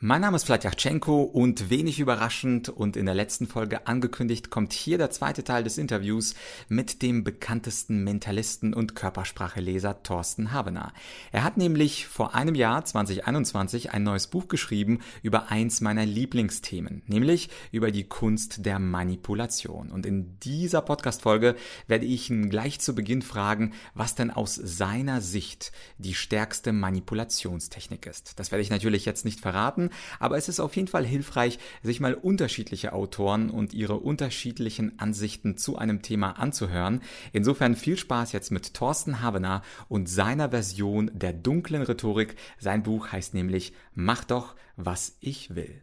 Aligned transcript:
Mein 0.00 0.20
Name 0.20 0.36
ist 0.36 0.44
Vladyachenko 0.44 1.22
und 1.22 1.70
wenig 1.70 1.98
überraschend 1.98 2.68
und 2.68 2.96
in 2.96 3.06
der 3.06 3.16
letzten 3.16 3.48
Folge 3.48 3.88
angekündigt 3.88 4.48
kommt 4.48 4.72
hier 4.72 4.96
der 4.96 5.10
zweite 5.10 5.42
Teil 5.42 5.64
des 5.64 5.76
Interviews 5.76 6.36
mit 6.68 7.02
dem 7.02 7.24
bekanntesten 7.24 8.04
Mentalisten 8.04 8.74
und 8.74 8.94
Körperspracheleser 8.94 10.04
Thorsten 10.04 10.52
Habener. 10.52 10.92
Er 11.32 11.42
hat 11.42 11.56
nämlich 11.56 12.06
vor 12.06 12.36
einem 12.36 12.54
Jahr 12.54 12.84
2021 12.84 13.92
ein 13.92 14.04
neues 14.04 14.28
Buch 14.28 14.46
geschrieben 14.46 15.00
über 15.24 15.50
eins 15.50 15.80
meiner 15.80 16.06
Lieblingsthemen, 16.06 17.02
nämlich 17.08 17.50
über 17.72 17.90
die 17.90 18.04
Kunst 18.04 18.64
der 18.64 18.78
Manipulation. 18.78 19.90
Und 19.90 20.06
in 20.06 20.38
dieser 20.38 20.80
Podcast-Folge 20.80 21.56
werde 21.88 22.06
ich 22.06 22.30
ihn 22.30 22.50
gleich 22.50 22.78
zu 22.78 22.94
Beginn 22.94 23.22
fragen, 23.22 23.72
was 23.94 24.14
denn 24.14 24.30
aus 24.30 24.54
seiner 24.54 25.20
Sicht 25.22 25.72
die 25.98 26.14
stärkste 26.14 26.72
Manipulationstechnik 26.72 28.06
ist. 28.06 28.38
Das 28.38 28.52
werde 28.52 28.62
ich 28.62 28.70
natürlich 28.70 29.04
jetzt 29.04 29.24
nicht 29.24 29.40
verraten, 29.40 29.87
aber 30.18 30.36
es 30.36 30.48
ist 30.48 30.60
auf 30.60 30.76
jeden 30.76 30.88
Fall 30.88 31.04
hilfreich, 31.04 31.58
sich 31.82 32.00
mal 32.00 32.14
unterschiedliche 32.14 32.92
Autoren 32.92 33.50
und 33.50 33.74
ihre 33.74 33.96
unterschiedlichen 33.96 34.98
Ansichten 34.98 35.56
zu 35.56 35.78
einem 35.78 36.02
Thema 36.02 36.32
anzuhören. 36.32 37.00
Insofern 37.32 37.76
viel 37.76 37.96
Spaß 37.96 38.32
jetzt 38.32 38.50
mit 38.50 38.74
Thorsten 38.74 39.22
Habener 39.22 39.62
und 39.88 40.08
seiner 40.08 40.50
Version 40.50 41.10
der 41.14 41.32
dunklen 41.32 41.82
Rhetorik. 41.82 42.36
Sein 42.58 42.82
Buch 42.82 43.12
heißt 43.12 43.34
nämlich 43.34 43.72
Mach 43.94 44.24
doch, 44.24 44.54
was 44.76 45.16
ich 45.20 45.54
will. 45.54 45.82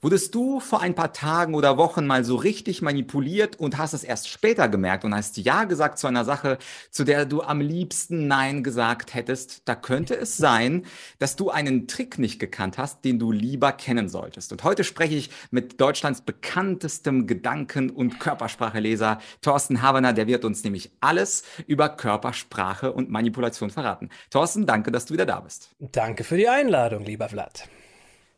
Wurdest 0.00 0.32
du 0.36 0.60
vor 0.60 0.80
ein 0.80 0.94
paar 0.94 1.12
Tagen 1.12 1.54
oder 1.54 1.76
Wochen 1.76 2.06
mal 2.06 2.22
so 2.22 2.36
richtig 2.36 2.82
manipuliert 2.82 3.56
und 3.56 3.78
hast 3.78 3.94
es 3.94 4.04
erst 4.04 4.28
später 4.28 4.68
gemerkt 4.68 5.04
und 5.04 5.12
hast 5.12 5.36
Ja 5.38 5.64
gesagt 5.64 5.98
zu 5.98 6.06
einer 6.06 6.24
Sache, 6.24 6.58
zu 6.92 7.02
der 7.02 7.24
du 7.24 7.42
am 7.42 7.60
liebsten 7.60 8.28
Nein 8.28 8.62
gesagt 8.62 9.14
hättest? 9.14 9.62
Da 9.64 9.74
könnte 9.74 10.14
es 10.14 10.36
sein, 10.36 10.86
dass 11.18 11.34
du 11.34 11.50
einen 11.50 11.88
Trick 11.88 12.16
nicht 12.18 12.38
gekannt 12.38 12.78
hast, 12.78 13.04
den 13.04 13.18
du 13.18 13.32
lieber 13.32 13.72
kennen 13.72 14.08
solltest. 14.08 14.52
Und 14.52 14.62
heute 14.62 14.84
spreche 14.84 15.16
ich 15.16 15.30
mit 15.50 15.80
Deutschlands 15.80 16.20
bekanntestem 16.20 17.26
Gedanken- 17.26 17.90
und 17.90 18.20
Körperspracheleser 18.20 19.18
Thorsten 19.42 19.82
Haberner. 19.82 20.12
Der 20.12 20.28
wird 20.28 20.44
uns 20.44 20.62
nämlich 20.62 20.92
alles 21.00 21.42
über 21.66 21.88
Körpersprache 21.88 22.92
und 22.92 23.10
Manipulation 23.10 23.70
verraten. 23.70 24.10
Thorsten, 24.30 24.64
danke, 24.64 24.92
dass 24.92 25.06
du 25.06 25.14
wieder 25.14 25.26
da 25.26 25.40
bist. 25.40 25.70
Danke 25.80 26.22
für 26.22 26.36
die 26.36 26.48
Einladung, 26.48 27.04
lieber 27.04 27.28
Vlad. 27.28 27.68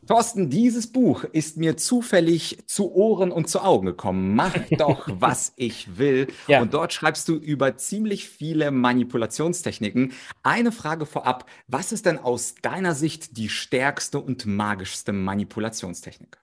Thorsten, 0.06 0.48
dieses 0.50 0.90
Buch 0.90 1.24
ist 1.24 1.56
mir 1.56 1.76
zufällig 1.76 2.58
zu 2.66 2.92
Ohren 2.92 3.30
und 3.30 3.48
zu 3.48 3.60
Augen 3.60 3.86
gekommen. 3.86 4.34
Mach 4.34 4.54
doch, 4.70 5.08
was 5.12 5.52
ich 5.56 5.98
will. 5.98 6.28
Ja. 6.46 6.62
Und 6.62 6.74
dort 6.74 6.92
schreibst 6.92 7.28
du 7.28 7.36
über 7.36 7.76
ziemlich 7.76 8.28
viele 8.28 8.70
Manipulationstechniken. 8.70 10.12
Eine 10.42 10.72
Frage 10.72 11.06
vorab. 11.06 11.46
Was 11.68 11.92
ist 11.92 12.06
denn 12.06 12.18
aus 12.18 12.54
deiner 12.62 12.94
Sicht 12.94 13.36
die 13.36 13.48
stärkste 13.48 14.18
und 14.18 14.46
magischste 14.46 15.12
Manipulationstechnik? 15.12 16.38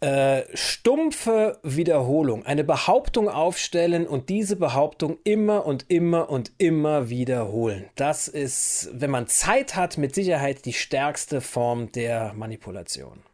Äh, 0.00 0.44
stumpfe 0.54 1.58
Wiederholung, 1.64 2.46
eine 2.46 2.62
Behauptung 2.62 3.28
aufstellen 3.28 4.06
und 4.06 4.28
diese 4.28 4.54
Behauptung 4.54 5.18
immer 5.24 5.66
und 5.66 5.86
immer 5.88 6.30
und 6.30 6.52
immer 6.58 7.08
wiederholen. 7.08 7.86
Das 7.96 8.28
ist, 8.28 8.90
wenn 8.92 9.10
man 9.10 9.26
Zeit 9.26 9.74
hat, 9.74 9.98
mit 9.98 10.14
Sicherheit 10.14 10.66
die 10.66 10.72
stärkste 10.72 11.40
Form 11.40 11.90
der 11.90 12.32
Manipulation. 12.34 13.24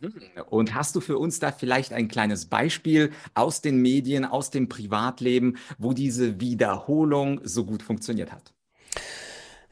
Mhm. 0.00 0.12
Und 0.50 0.74
hast 0.74 0.96
du 0.96 1.00
für 1.00 1.16
uns 1.16 1.38
da 1.38 1.50
vielleicht 1.50 1.94
ein 1.94 2.08
kleines 2.08 2.44
Beispiel 2.44 3.10
aus 3.32 3.62
den 3.62 3.80
Medien, 3.80 4.26
aus 4.26 4.50
dem 4.50 4.68
Privatleben, 4.68 5.56
wo 5.78 5.94
diese 5.94 6.40
Wiederholung 6.40 7.40
so 7.42 7.64
gut 7.64 7.82
funktioniert 7.82 8.32
hat? 8.32 8.52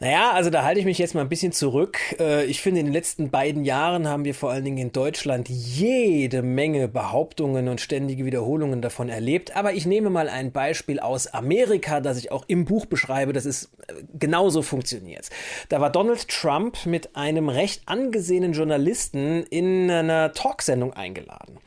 Naja, 0.00 0.30
also 0.30 0.48
da 0.48 0.62
halte 0.62 0.78
ich 0.78 0.86
mich 0.86 0.98
jetzt 0.98 1.16
mal 1.16 1.22
ein 1.22 1.28
bisschen 1.28 1.50
zurück. 1.50 1.98
Äh, 2.20 2.44
ich 2.44 2.60
finde, 2.60 2.78
in 2.78 2.86
den 2.86 2.92
letzten 2.92 3.30
beiden 3.30 3.64
Jahren 3.64 4.06
haben 4.06 4.24
wir 4.24 4.34
vor 4.34 4.52
allen 4.52 4.64
Dingen 4.64 4.78
in 4.78 4.92
Deutschland 4.92 5.48
jede 5.48 6.42
Menge 6.42 6.86
Behauptungen 6.86 7.66
und 7.66 7.80
ständige 7.80 8.24
Wiederholungen 8.24 8.80
davon 8.80 9.08
erlebt. 9.08 9.56
Aber 9.56 9.72
ich 9.72 9.86
nehme 9.86 10.08
mal 10.08 10.28
ein 10.28 10.52
Beispiel 10.52 11.00
aus 11.00 11.26
Amerika, 11.26 12.00
das 12.00 12.16
ich 12.16 12.30
auch 12.30 12.44
im 12.46 12.64
Buch 12.64 12.86
beschreibe. 12.86 13.32
Das 13.32 13.44
ist 13.44 13.70
äh, 13.88 13.94
genauso 14.16 14.62
funktioniert. 14.62 15.30
Da 15.68 15.80
war 15.80 15.90
Donald 15.90 16.28
Trump 16.28 16.86
mit 16.86 17.16
einem 17.16 17.48
recht 17.48 17.82
angesehenen 17.86 18.52
Journalisten 18.52 19.42
in 19.50 19.90
einer 19.90 20.32
Talksendung 20.32 20.92
eingeladen. 20.92 21.58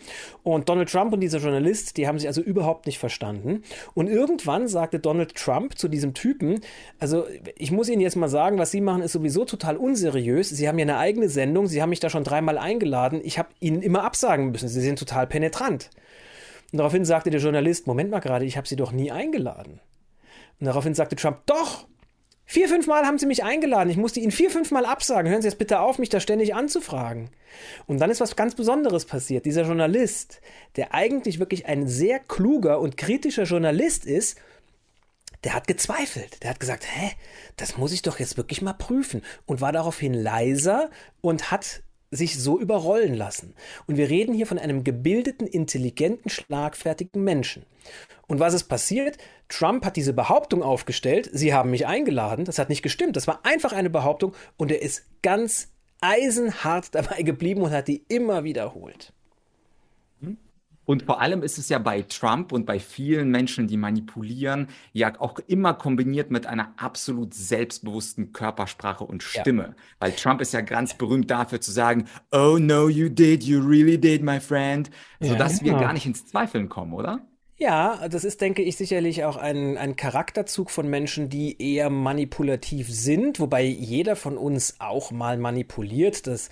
Und 0.44 0.69
Donald 0.69 0.89
Trump 0.89 1.13
und 1.13 1.19
dieser 1.19 1.38
Journalist, 1.38 1.97
die 1.97 2.07
haben 2.07 2.17
sich 2.17 2.27
also 2.27 2.41
überhaupt 2.41 2.85
nicht 2.88 2.97
verstanden. 2.97 3.63
Und 3.94 4.07
irgendwann 4.07 4.67
sagte 4.67 5.00
Donald 5.00 5.35
Trump 5.35 5.77
zu 5.77 5.88
diesem 5.88 6.13
Typen, 6.13 6.61
also 7.00 7.25
ich 7.57 7.72
muss 7.72 7.89
Ihnen 7.89 8.01
jetzt 8.01 8.16
mal 8.16 8.20
sagen, 8.29 8.57
was 8.57 8.71
Sie 8.71 8.81
machen, 8.81 9.01
ist 9.01 9.11
sowieso 9.13 9.45
total 9.45 9.77
unseriös. 9.77 10.49
Sie 10.49 10.67
haben 10.67 10.79
ja 10.79 10.83
eine 10.83 10.97
eigene 10.97 11.29
Sendung, 11.29 11.67
Sie 11.67 11.81
haben 11.81 11.89
mich 11.89 11.99
da 11.99 12.09
schon 12.09 12.23
dreimal 12.23 12.57
eingeladen. 12.57 13.21
Ich 13.23 13.39
habe 13.39 13.49
Ihnen 13.59 13.81
immer 13.81 14.03
absagen 14.03 14.51
müssen. 14.51 14.67
Sie 14.67 14.81
sind 14.81 14.99
total 14.99 15.27
penetrant. 15.27 15.89
Und 16.71 16.77
daraufhin 16.77 17.05
sagte 17.05 17.29
der 17.29 17.41
Journalist, 17.41 17.87
Moment 17.87 18.11
mal 18.11 18.19
gerade, 18.19 18.45
ich 18.45 18.57
habe 18.57 18.67
Sie 18.67 18.75
doch 18.75 18.91
nie 18.91 19.11
eingeladen. 19.11 19.79
Und 20.59 20.65
daraufhin 20.67 20.93
sagte 20.93 21.15
Trump, 21.15 21.39
doch, 21.45 21.87
Vier, 22.51 22.67
fünf 22.67 22.85
Mal 22.85 23.05
haben 23.05 23.17
sie 23.17 23.27
mich 23.27 23.45
eingeladen. 23.45 23.89
Ich 23.89 23.95
musste 23.95 24.19
ihnen 24.19 24.31
vier, 24.31 24.51
fünf 24.51 24.71
Mal 24.71 24.85
absagen. 24.85 25.31
Hören 25.31 25.41
Sie 25.41 25.47
jetzt 25.47 25.57
bitte 25.57 25.79
auf, 25.79 25.99
mich 25.99 26.09
da 26.09 26.19
ständig 26.19 26.53
anzufragen. 26.53 27.29
Und 27.88 28.01
dann 28.01 28.11
ist 28.11 28.19
was 28.19 28.35
ganz 28.35 28.55
Besonderes 28.55 29.05
passiert. 29.05 29.45
Dieser 29.45 29.63
Journalist, 29.63 30.41
der 30.75 30.93
eigentlich 30.93 31.39
wirklich 31.39 31.65
ein 31.67 31.88
sehr 31.88 32.19
kluger 32.19 32.81
und 32.81 32.97
kritischer 32.97 33.43
Journalist 33.43 34.05
ist, 34.05 34.38
der 35.44 35.53
hat 35.53 35.68
gezweifelt. 35.68 36.44
Der 36.44 36.52
hat 36.52 36.59
gesagt, 36.59 36.85
hä, 36.85 37.12
das 37.57 37.78
muss 37.78 37.91
ich 37.91 38.02
doch 38.02 38.19
jetzt 38.19 38.38
wirklich 38.38 38.62
mal 38.62 38.74
prüfen. 38.74 39.22
Und 39.46 39.62
war 39.62 39.72
daraufhin 39.72 40.13
leiser 40.13 40.90
und 41.22 41.52
hat 41.52 41.84
sich 42.12 42.38
so 42.38 42.59
überrollen 42.59 43.13
lassen. 43.13 43.56
Und 43.88 43.96
wir 43.97 44.09
reden 44.09 44.34
hier 44.35 44.46
von 44.46 44.59
einem 44.59 44.84
gebildeten, 44.84 45.47
intelligenten, 45.47 46.30
schlagfertigen 46.30 47.24
Menschen. 47.24 47.66
Und 48.28 48.40
was 48.40 48.53
ist 48.53 48.66
passiert? 48.66 49.18
Trump 49.47 49.85
hat 49.85 49.96
diese 49.96 50.13
Behauptung 50.13 50.62
aufgestellt, 50.62 51.30
Sie 51.31 51.53
haben 51.53 51.72
mich 51.72 51.88
eingeladen. 51.88 52.46
Das 52.46 52.59
hat 52.59 52.69
nicht 52.69 52.84
gestimmt. 52.84 53.16
Das 53.16 53.28
war 53.28 53.46
einfach 53.46 53.72
eine 53.72 53.90
Behauptung 53.90 54.34
und 54.57 54.72
er 54.72 54.81
ist 54.81 55.06
ganz 55.22 55.69
eisenhart 56.01 56.88
dabei 56.96 57.22
geblieben 57.22 57.62
und 57.62 57.72
hat 57.72 57.88
die 57.88 58.03
immer 58.09 58.44
wiederholt. 58.44 59.13
Und 60.91 61.03
vor 61.03 61.22
allem 61.22 61.41
ist 61.41 61.57
es 61.57 61.69
ja 61.69 61.79
bei 61.79 62.02
Trump 62.02 62.52
und 62.52 62.66
bei 62.66 62.78
vielen 62.78 63.31
Menschen, 63.31 63.66
die 63.66 63.78
manipulieren, 63.78 64.68
ja 64.91 65.13
auch 65.22 65.40
immer 65.47 65.74
kombiniert 65.74 66.31
mit 66.31 66.46
einer 66.46 66.74
absolut 66.75 67.34
selbstbewussten 67.34 68.34
Körpersprache 68.34 69.06
und 69.06 69.24
Stimme. 69.24 69.63
Ja. 69.63 69.75
Weil 70.00 70.12
Trump 70.12 70.41
ist 70.41 70.51
ja 70.51 70.59
ganz 70.59 70.97
berühmt 70.97 71.31
dafür 71.31 71.62
zu 71.62 71.72
sagen, 71.72 72.09
oh 72.34 72.57
no, 72.59 72.90
you 72.90 73.07
did, 73.07 73.41
you 73.41 73.66
really 73.66 73.97
did, 73.97 74.22
my 74.22 74.41
friend, 74.41 74.91
sodass 75.22 75.62
ja, 75.62 75.68
genau. 75.68 75.80
wir 75.80 75.85
gar 75.85 75.94
nicht 75.94 76.06
ins 76.06 76.25
Zweifeln 76.25 76.68
kommen, 76.68 76.91
oder? 76.91 77.22
Ja, 77.61 78.07
das 78.09 78.23
ist, 78.23 78.41
denke 78.41 78.63
ich, 78.63 78.75
sicherlich 78.75 79.23
auch 79.23 79.38
ein, 79.38 79.77
ein 79.77 79.95
Charakterzug 79.95 80.72
von 80.72 80.89
Menschen, 80.89 81.29
die 81.29 81.61
eher 81.61 81.91
manipulativ 81.91 82.89
sind, 82.89 83.39
wobei 83.39 83.61
jeder 83.61 84.16
von 84.16 84.35
uns 84.35 84.77
auch 84.79 85.11
mal 85.11 85.38
manipuliert. 85.38 86.25
Das 86.25 86.50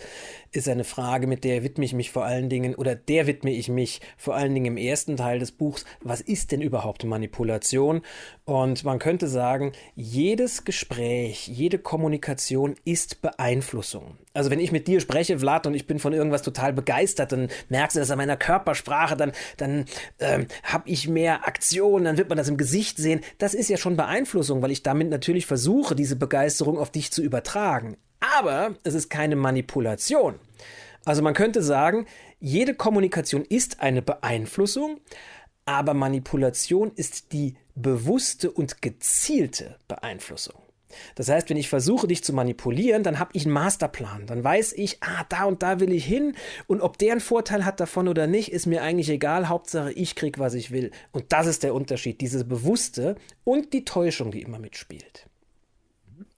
ist 0.51 0.69
eine 0.69 0.83
Frage, 0.83 1.25
mit 1.25 1.43
der 1.45 1.63
widme 1.63 1.83
ich 1.83 1.93
mich 1.93 2.11
vor 2.11 2.25
allen 2.25 2.47
Dingen, 2.47 2.75
oder 2.75 2.93
der 2.93 3.25
widme 3.25 3.49
ich 3.49 3.69
mich 3.69 4.01
vor 4.17 4.35
allen 4.35 4.53
Dingen 4.53 4.67
im 4.67 4.77
ersten 4.77 5.17
Teil 5.17 5.39
des 5.39 5.51
Buchs. 5.51 5.83
Was 6.01 6.21
ist 6.21 6.51
denn 6.51 6.61
überhaupt 6.61 7.03
Manipulation? 7.03 8.03
Und 8.45 8.83
man 8.83 8.99
könnte 8.99 9.27
sagen, 9.27 9.71
jedes 9.95 10.63
Gespräch, 10.63 11.47
jede 11.47 11.79
Kommunikation 11.79 12.75
ist 12.85 13.23
Beeinflussung. 13.23 14.17
Also 14.33 14.49
wenn 14.51 14.59
ich 14.59 14.71
mit 14.71 14.87
dir 14.87 15.01
spreche, 15.01 15.39
Vlad, 15.39 15.67
und 15.67 15.73
ich 15.73 15.85
bin 15.85 15.99
von 15.99 16.13
irgendwas 16.13 16.43
total 16.43 16.73
begeistert, 16.73 17.31
dann 17.31 17.49
merkst 17.69 17.95
du 17.95 17.99
das 17.99 18.11
an 18.11 18.17
meiner 18.17 18.37
Körpersprache, 18.37 19.17
dann, 19.17 19.31
dann 19.57 19.85
ähm, 20.19 20.47
habe 20.63 20.89
ich 20.89 20.98
mehr 21.07 21.47
Aktion, 21.47 22.03
dann 22.03 22.17
wird 22.17 22.29
man 22.29 22.37
das 22.37 22.49
im 22.49 22.57
Gesicht 22.57 22.97
sehen. 22.97 23.21
Das 23.37 23.53
ist 23.53 23.69
ja 23.69 23.77
schon 23.77 23.97
Beeinflussung, 23.97 24.61
weil 24.61 24.71
ich 24.71 24.83
damit 24.83 25.09
natürlich 25.09 25.45
versuche, 25.45 25.95
diese 25.95 26.15
Begeisterung 26.15 26.77
auf 26.77 26.91
dich 26.91 27.11
zu 27.11 27.21
übertragen. 27.21 27.97
Aber 28.19 28.75
es 28.83 28.93
ist 28.93 29.09
keine 29.09 29.35
Manipulation. 29.35 30.35
Also 31.05 31.21
man 31.21 31.33
könnte 31.33 31.63
sagen, 31.63 32.05
jede 32.39 32.73
Kommunikation 32.73 33.43
ist 33.45 33.79
eine 33.81 34.01
Beeinflussung, 34.01 34.99
aber 35.65 35.93
Manipulation 35.93 36.91
ist 36.95 37.31
die 37.31 37.55
bewusste 37.75 38.51
und 38.51 38.81
gezielte 38.81 39.77
Beeinflussung. 39.87 40.61
Das 41.15 41.29
heißt, 41.29 41.49
wenn 41.49 41.57
ich 41.57 41.69
versuche, 41.69 42.07
dich 42.07 42.23
zu 42.23 42.33
manipulieren, 42.33 43.03
dann 43.03 43.19
habe 43.19 43.31
ich 43.33 43.45
einen 43.45 43.53
Masterplan. 43.53 44.25
Dann 44.25 44.43
weiß 44.43 44.73
ich, 44.73 44.97
ah, 45.01 45.25
da 45.29 45.45
und 45.45 45.63
da 45.63 45.79
will 45.79 45.91
ich 45.91 46.05
hin. 46.05 46.35
Und 46.67 46.81
ob 46.81 46.97
der 46.97 47.13
einen 47.13 47.21
Vorteil 47.21 47.65
hat 47.65 47.79
davon 47.79 48.07
oder 48.07 48.27
nicht, 48.27 48.51
ist 48.51 48.65
mir 48.65 48.81
eigentlich 48.81 49.09
egal. 49.09 49.49
Hauptsache, 49.49 49.91
ich 49.93 50.15
kriege, 50.15 50.39
was 50.39 50.53
ich 50.53 50.71
will. 50.71 50.91
Und 51.11 51.31
das 51.31 51.47
ist 51.47 51.63
der 51.63 51.73
Unterschied. 51.73 52.21
Diese 52.21 52.43
Bewusste 52.45 53.15
und 53.43 53.73
die 53.73 53.85
Täuschung, 53.85 54.31
die 54.31 54.41
immer 54.41 54.59
mitspielt. 54.59 55.28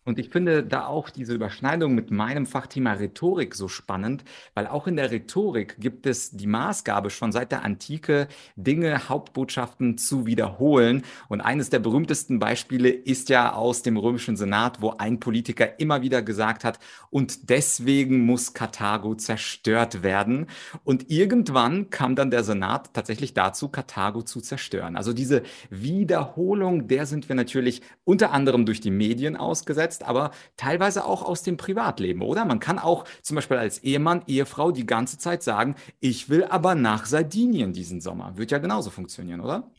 Und 0.03 0.17
ich 0.17 0.29
finde 0.29 0.63
da 0.63 0.87
auch 0.87 1.11
diese 1.11 1.35
Überschneidung 1.35 1.93
mit 1.93 2.09
meinem 2.09 2.47
Fachthema 2.47 2.93
Rhetorik 2.93 3.53
so 3.53 3.67
spannend, 3.67 4.23
weil 4.55 4.65
auch 4.65 4.87
in 4.87 4.95
der 4.95 5.11
Rhetorik 5.11 5.75
gibt 5.79 6.07
es 6.07 6.31
die 6.31 6.47
Maßgabe 6.47 7.11
schon 7.11 7.31
seit 7.31 7.51
der 7.51 7.63
Antike, 7.63 8.27
Dinge, 8.55 9.09
Hauptbotschaften 9.09 9.99
zu 9.99 10.25
wiederholen. 10.25 11.03
Und 11.29 11.41
eines 11.41 11.69
der 11.69 11.77
berühmtesten 11.79 12.39
Beispiele 12.39 12.89
ist 12.89 13.29
ja 13.29 13.53
aus 13.53 13.83
dem 13.83 13.95
römischen 13.95 14.37
Senat, 14.37 14.81
wo 14.81 14.95
ein 14.97 15.19
Politiker 15.19 15.79
immer 15.79 16.01
wieder 16.01 16.23
gesagt 16.23 16.63
hat, 16.63 16.79
und 17.11 17.49
deswegen 17.49 18.25
muss 18.25 18.53
Karthago 18.53 19.15
zerstört 19.15 20.01
werden. 20.01 20.47
Und 20.83 21.11
irgendwann 21.11 21.89
kam 21.89 22.15
dann 22.15 22.31
der 22.31 22.43
Senat 22.43 22.93
tatsächlich 22.93 23.33
dazu, 23.33 23.69
Karthago 23.69 24.23
zu 24.23 24.41
zerstören. 24.41 24.95
Also 24.95 25.13
diese 25.13 25.43
Wiederholung, 25.69 26.87
der 26.87 27.05
sind 27.05 27.29
wir 27.29 27.35
natürlich 27.35 27.81
unter 28.03 28.31
anderem 28.31 28.65
durch 28.65 28.81
die 28.81 28.91
Medien 28.91 29.35
ausgesetzt 29.35 29.90
umgesetzt, 29.91 30.03
aber 30.03 30.31
teilweise 30.57 31.05
auch 31.05 31.23
aus 31.23 31.43
dem 31.43 31.57
Privatleben, 31.57 32.21
oder? 32.21 32.45
Man 32.45 32.59
kann 32.59 32.79
auch 32.79 33.05
zum 33.21 33.35
Beispiel 33.35 33.57
als 33.57 33.79
Ehemann, 33.79 34.23
Ehefrau 34.27 34.71
die 34.71 34.85
ganze 34.85 35.17
Zeit 35.17 35.43
sagen, 35.43 35.75
ich 35.99 36.29
will 36.29 36.45
aber 36.45 36.75
nach 36.75 37.05
Sardinien 37.05 37.73
diesen 37.73 38.01
Sommer. 38.01 38.37
Wird 38.37 38.51
ja 38.51 38.59
genauso 38.59 38.89
funktionieren, 38.89 39.41
oder? 39.41 39.71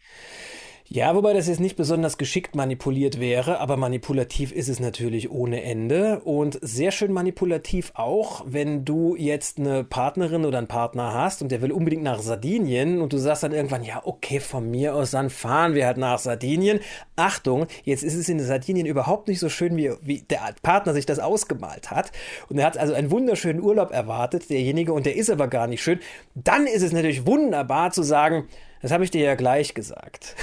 Ja, 0.94 1.14
wobei 1.14 1.32
das 1.32 1.48
jetzt 1.48 1.58
nicht 1.58 1.76
besonders 1.76 2.18
geschickt 2.18 2.54
manipuliert 2.54 3.18
wäre, 3.18 3.60
aber 3.60 3.78
manipulativ 3.78 4.52
ist 4.52 4.68
es 4.68 4.78
natürlich 4.78 5.30
ohne 5.30 5.62
Ende 5.62 6.20
und 6.20 6.58
sehr 6.60 6.90
schön 6.90 7.14
manipulativ 7.14 7.92
auch, 7.94 8.44
wenn 8.46 8.84
du 8.84 9.16
jetzt 9.16 9.58
eine 9.58 9.84
Partnerin 9.84 10.44
oder 10.44 10.58
einen 10.58 10.66
Partner 10.66 11.14
hast 11.14 11.40
und 11.40 11.50
der 11.50 11.62
will 11.62 11.72
unbedingt 11.72 12.02
nach 12.02 12.20
Sardinien 12.20 13.00
und 13.00 13.14
du 13.14 13.16
sagst 13.16 13.42
dann 13.42 13.52
irgendwann, 13.52 13.84
ja, 13.84 14.02
okay, 14.04 14.38
von 14.38 14.70
mir 14.70 14.94
aus, 14.94 15.12
dann 15.12 15.30
fahren 15.30 15.74
wir 15.74 15.86
halt 15.86 15.96
nach 15.96 16.18
Sardinien. 16.18 16.80
Achtung, 17.16 17.68
jetzt 17.84 18.02
ist 18.02 18.14
es 18.14 18.28
in 18.28 18.38
Sardinien 18.40 18.84
überhaupt 18.84 19.28
nicht 19.28 19.40
so 19.40 19.48
schön, 19.48 19.78
wie, 19.78 19.92
wie 20.02 20.20
der 20.20 20.40
Partner 20.62 20.92
sich 20.92 21.06
das 21.06 21.20
ausgemalt 21.20 21.90
hat 21.90 22.12
und 22.50 22.58
er 22.58 22.66
hat 22.66 22.76
also 22.76 22.92
einen 22.92 23.10
wunderschönen 23.10 23.62
Urlaub 23.62 23.92
erwartet, 23.92 24.50
derjenige, 24.50 24.92
und 24.92 25.06
der 25.06 25.16
ist 25.16 25.30
aber 25.30 25.48
gar 25.48 25.68
nicht 25.68 25.82
schön. 25.82 26.00
Dann 26.34 26.66
ist 26.66 26.82
es 26.82 26.92
natürlich 26.92 27.26
wunderbar 27.26 27.92
zu 27.92 28.02
sagen, 28.02 28.46
das 28.82 28.90
habe 28.90 29.04
ich 29.04 29.10
dir 29.10 29.22
ja 29.22 29.34
gleich 29.34 29.74
gesagt. 29.74 30.36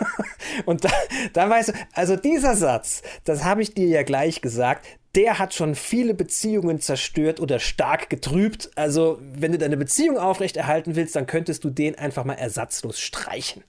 und 0.64 0.84
da, 0.84 0.90
da 1.32 1.50
weißt 1.50 1.70
du, 1.70 1.72
also 1.92 2.16
dieser 2.16 2.56
Satz, 2.56 3.02
das 3.24 3.44
habe 3.44 3.62
ich 3.62 3.74
dir 3.74 3.88
ja 3.88 4.02
gleich 4.02 4.40
gesagt, 4.40 4.86
der 5.14 5.38
hat 5.38 5.54
schon 5.54 5.74
viele 5.74 6.14
Beziehungen 6.14 6.80
zerstört 6.80 7.40
oder 7.40 7.58
stark 7.58 8.10
getrübt. 8.10 8.70
Also, 8.76 9.18
wenn 9.20 9.52
du 9.52 9.58
deine 9.58 9.76
Beziehung 9.76 10.18
aufrechterhalten 10.18 10.94
willst, 10.94 11.16
dann 11.16 11.26
könntest 11.26 11.64
du 11.64 11.70
den 11.70 11.98
einfach 11.98 12.24
mal 12.24 12.34
ersatzlos 12.34 13.00
streichen. 13.00 13.64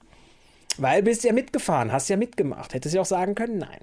Weil 0.77 1.01
bist 1.03 1.23
ja 1.23 1.33
mitgefahren, 1.33 1.91
hast 1.91 2.09
ja 2.09 2.17
mitgemacht. 2.17 2.73
Hättest 2.73 2.93
ja 2.93 3.01
auch 3.01 3.05
sagen 3.05 3.35
können, 3.35 3.57
nein. 3.57 3.81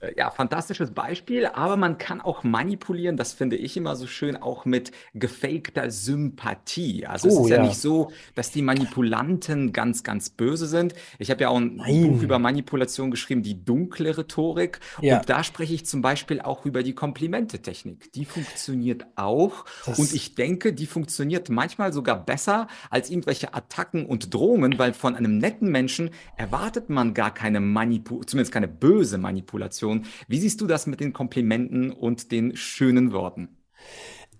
Äh, 0.00 0.12
ja, 0.16 0.30
fantastisches 0.30 0.92
Beispiel, 0.92 1.46
aber 1.46 1.76
man 1.76 1.98
kann 1.98 2.20
auch 2.20 2.44
manipulieren, 2.44 3.16
das 3.16 3.32
finde 3.32 3.56
ich 3.56 3.76
immer 3.76 3.96
so 3.96 4.06
schön, 4.06 4.36
auch 4.36 4.64
mit 4.64 4.92
gefakter 5.14 5.90
Sympathie. 5.90 7.04
Also 7.06 7.28
oh, 7.28 7.30
es 7.30 7.38
ist 7.38 7.50
ja. 7.50 7.56
ja. 7.56 7.62
nicht 7.62 7.78
so, 7.78 8.12
dass 8.34 8.52
die 8.52 8.62
Manipulanten 8.62 9.72
ganz, 9.72 10.04
ganz 10.04 10.30
böse 10.30 10.66
sind. 10.66 10.94
Ich 11.18 11.30
habe 11.30 11.42
ja 11.42 11.48
auch 11.48 11.56
ein 11.56 11.76
Nein. 11.76 12.02
Buch 12.02 12.22
über 12.22 12.38
Manipulation 12.38 13.10
geschrieben, 13.10 13.42
die 13.42 13.64
dunkle 13.64 14.16
Rhetorik. 14.16 14.78
Ja. 15.00 15.18
Und 15.18 15.28
da 15.28 15.42
spreche 15.42 15.74
ich 15.74 15.84
zum 15.84 16.00
Beispiel 16.00 16.40
auch 16.40 16.64
über 16.64 16.82
die 16.82 16.94
Komplimente-Technik. 16.94 18.12
Die 18.12 18.24
funktioniert 18.24 19.06
auch. 19.16 19.64
Das 19.84 19.98
und 19.98 20.12
ich 20.14 20.36
denke, 20.36 20.72
die 20.72 20.86
funktioniert 20.86 21.48
manchmal 21.48 21.92
sogar 21.92 22.24
besser 22.24 22.68
als 22.90 23.10
irgendwelche 23.10 23.52
Attacken 23.52 24.06
und 24.06 24.32
Drohungen, 24.32 24.78
weil 24.78 24.92
von 24.92 25.16
einem 25.16 25.38
netten 25.38 25.70
Menschen 25.70 26.10
erwartet 26.36 26.88
man 26.88 27.14
gar 27.14 27.34
keine 27.34 27.58
Manipulation, 27.58 28.28
zumindest 28.28 28.52
keine 28.52 28.68
böse 28.68 29.18
Manipulation 29.18 29.87
Situation. 29.88 30.06
Wie 30.28 30.38
siehst 30.38 30.60
du 30.60 30.66
das 30.66 30.86
mit 30.86 31.00
den 31.00 31.12
Komplimenten 31.12 31.90
und 31.90 32.32
den 32.32 32.56
schönen 32.56 33.12
Worten? 33.12 33.48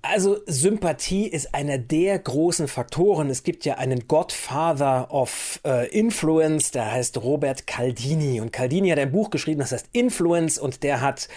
Also 0.00 0.38
Sympathie 0.46 1.26
ist 1.26 1.56
einer 1.56 1.76
der 1.76 2.20
großen 2.20 2.68
Faktoren. 2.68 3.30
Es 3.30 3.42
gibt 3.42 3.64
ja 3.64 3.78
einen 3.78 4.06
Godfather 4.06 5.12
of 5.12 5.60
äh, 5.66 5.88
Influence, 5.88 6.70
der 6.70 6.92
heißt 6.92 7.18
Robert 7.18 7.66
Caldini. 7.66 8.40
Und 8.40 8.52
Caldini 8.52 8.90
hat 8.90 9.00
ein 9.00 9.10
Buch 9.10 9.30
geschrieben, 9.30 9.58
das 9.58 9.72
heißt 9.72 9.88
Influence, 9.92 10.56
und 10.56 10.84
der 10.84 11.00
hat 11.00 11.28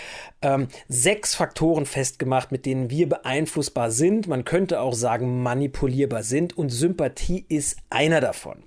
ähm, 0.43 0.67
sechs 0.87 1.33
Faktoren 1.33 1.87
festgemacht, 1.87 2.51
mit 2.51 2.67
denen 2.67 2.91
wir 2.91 3.09
beeinflussbar 3.09 3.89
sind. 3.89 4.27
Man 4.27 4.45
könnte 4.45 4.79
auch 4.79 4.93
sagen, 4.93 5.41
manipulierbar 5.41 6.21
sind. 6.21 6.55
Und 6.55 6.69
Sympathie 6.69 7.43
ist 7.49 7.77
einer 7.89 8.21
davon. 8.21 8.61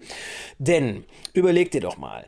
Denn 0.58 1.04
überleg 1.34 1.70
dir 1.70 1.80
doch 1.80 1.98
mal, 1.98 2.26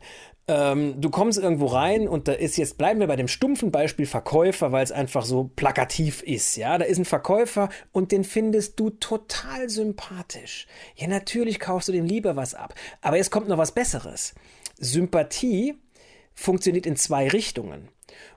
ähm, 0.48 1.00
du 1.00 1.10
kommst 1.10 1.38
irgendwo 1.38 1.66
rein 1.66 2.06
und 2.06 2.28
da 2.28 2.32
ist 2.32 2.56
jetzt, 2.56 2.78
bleiben 2.78 3.00
wir 3.00 3.08
bei 3.08 3.16
dem 3.16 3.26
stumpfen 3.26 3.72
Beispiel 3.72 4.06
Verkäufer, 4.06 4.70
weil 4.70 4.84
es 4.84 4.92
einfach 4.92 5.24
so 5.24 5.50
plakativ 5.56 6.22
ist, 6.22 6.56
ja. 6.56 6.78
Da 6.78 6.84
ist 6.84 6.98
ein 6.98 7.04
Verkäufer 7.04 7.68
und 7.92 8.12
den 8.12 8.22
findest 8.22 8.78
du 8.78 8.90
total 8.90 9.68
sympathisch. 9.68 10.66
Ja, 10.94 11.08
natürlich 11.08 11.58
kaufst 11.58 11.88
du 11.88 11.92
dem 11.92 12.04
lieber 12.04 12.36
was 12.36 12.54
ab. 12.54 12.74
Aber 13.00 13.16
jetzt 13.16 13.30
kommt 13.30 13.48
noch 13.48 13.58
was 13.58 13.72
Besseres. 13.72 14.34
Sympathie 14.78 15.74
funktioniert 16.34 16.86
in 16.86 16.96
zwei 16.96 17.28
Richtungen. 17.28 17.88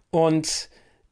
Und 0.09 0.69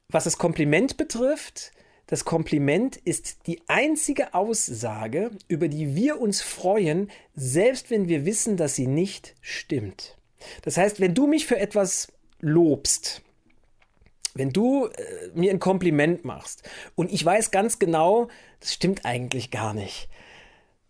was 0.10 0.24
das 0.24 0.40
Kompliment 0.40 0.98
betrifft, 0.98 1.74
das 2.08 2.26
Kompliment 2.26 2.96
ist 2.96 3.46
die 3.46 3.62
einzige 3.68 4.34
Aussage, 4.34 5.32
über 5.50 5.68
die 5.68 5.94
wir 5.94 6.22
uns 6.22 6.42
freuen, 6.42 7.12
selbst 7.36 7.92
wenn 7.92 8.08
wir 8.08 8.26
wissen, 8.26 8.58
dass 8.58 8.76
sie 8.76 8.88
nicht 8.88 9.36
stimmt. 9.42 10.17
Das 10.62 10.78
heißt, 10.78 11.00
wenn 11.00 11.14
du 11.14 11.28
mich 11.28 11.46
für 11.46 11.58
etwas 11.58 12.08
lobst, 12.40 13.22
wenn 14.36 14.52
du 14.52 14.86
äh, 14.86 14.92
mir 15.34 15.52
ein 15.52 15.60
Kompliment 15.60 16.26
machst 16.26 16.64
und 16.96 17.12
ich 17.12 17.26
weiß 17.26 17.52
ganz 17.52 17.80
genau, 17.80 18.28
das 18.60 18.74
stimmt 18.74 19.06
eigentlich 19.06 19.52
gar 19.52 19.74
nicht, 19.74 20.10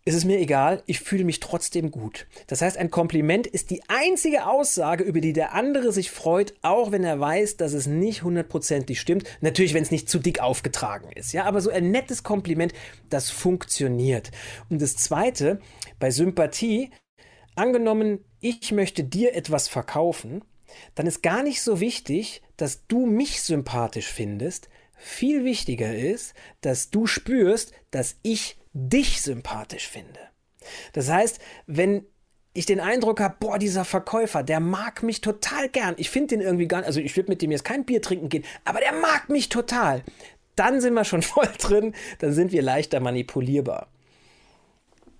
ist 0.08 0.14
es 0.14 0.24
mir 0.24 0.38
egal, 0.38 0.82
ich 0.86 1.00
fühle 1.00 1.24
mich 1.24 1.38
trotzdem 1.38 1.90
gut. 1.90 2.26
Das 2.46 2.62
heißt, 2.62 2.78
ein 2.78 2.90
Kompliment 2.90 3.46
ist 3.46 3.68
die 3.68 3.82
einzige 3.88 4.46
Aussage, 4.46 5.04
über 5.04 5.20
die 5.20 5.34
der 5.34 5.52
andere 5.52 5.92
sich 5.92 6.10
freut, 6.10 6.54
auch 6.62 6.92
wenn 6.92 7.04
er 7.04 7.20
weiß, 7.20 7.58
dass 7.58 7.74
es 7.74 7.86
nicht 7.86 8.22
hundertprozentig 8.22 9.00
stimmt. 9.00 9.24
Natürlich, 9.42 9.74
wenn 9.74 9.82
es 9.82 9.90
nicht 9.90 10.08
zu 10.08 10.18
dick 10.18 10.40
aufgetragen 10.40 11.10
ist. 11.14 11.32
Ja, 11.32 11.44
aber 11.44 11.60
so 11.60 11.68
ein 11.68 11.90
nettes 11.90 12.22
Kompliment, 12.22 12.72
das 13.10 13.28
funktioniert. 13.28 14.30
Und 14.70 14.80
das 14.80 14.96
zweite, 14.96 15.60
bei 15.98 16.10
Sympathie, 16.10 16.90
angenommen, 17.54 18.24
ich 18.40 18.72
möchte 18.72 19.04
dir 19.04 19.34
etwas 19.34 19.68
verkaufen, 19.68 20.42
dann 20.94 21.06
ist 21.06 21.22
gar 21.22 21.42
nicht 21.42 21.62
so 21.62 21.80
wichtig, 21.80 22.42
dass 22.56 22.86
du 22.86 23.06
mich 23.06 23.42
sympathisch 23.42 24.08
findest. 24.08 24.68
Viel 24.96 25.44
wichtiger 25.44 25.94
ist, 25.94 26.34
dass 26.60 26.90
du 26.90 27.06
spürst, 27.06 27.72
dass 27.90 28.16
ich 28.22 28.58
dich 28.72 29.22
sympathisch 29.22 29.88
finde. 29.88 30.20
Das 30.92 31.08
heißt, 31.08 31.40
wenn 31.66 32.04
ich 32.52 32.66
den 32.66 32.80
Eindruck 32.80 33.20
habe, 33.20 33.36
boah, 33.38 33.58
dieser 33.58 33.84
Verkäufer, 33.84 34.42
der 34.42 34.60
mag 34.60 35.02
mich 35.02 35.20
total 35.20 35.68
gern. 35.68 35.94
Ich 35.96 36.10
finde 36.10 36.36
den 36.36 36.40
irgendwie 36.40 36.66
gar 36.66 36.78
nicht, 36.78 36.86
also 36.86 37.00
ich 37.00 37.16
würde 37.16 37.30
mit 37.30 37.42
dem 37.42 37.52
jetzt 37.52 37.64
kein 37.64 37.84
Bier 37.84 38.02
trinken 38.02 38.28
gehen, 38.28 38.44
aber 38.64 38.80
der 38.80 38.92
mag 38.92 39.28
mich 39.28 39.48
total. 39.48 40.02
Dann 40.56 40.80
sind 40.80 40.94
wir 40.94 41.04
schon 41.04 41.22
voll 41.22 41.48
drin, 41.58 41.94
dann 42.18 42.32
sind 42.32 42.52
wir 42.52 42.62
leichter 42.62 43.00
manipulierbar. 43.00 43.88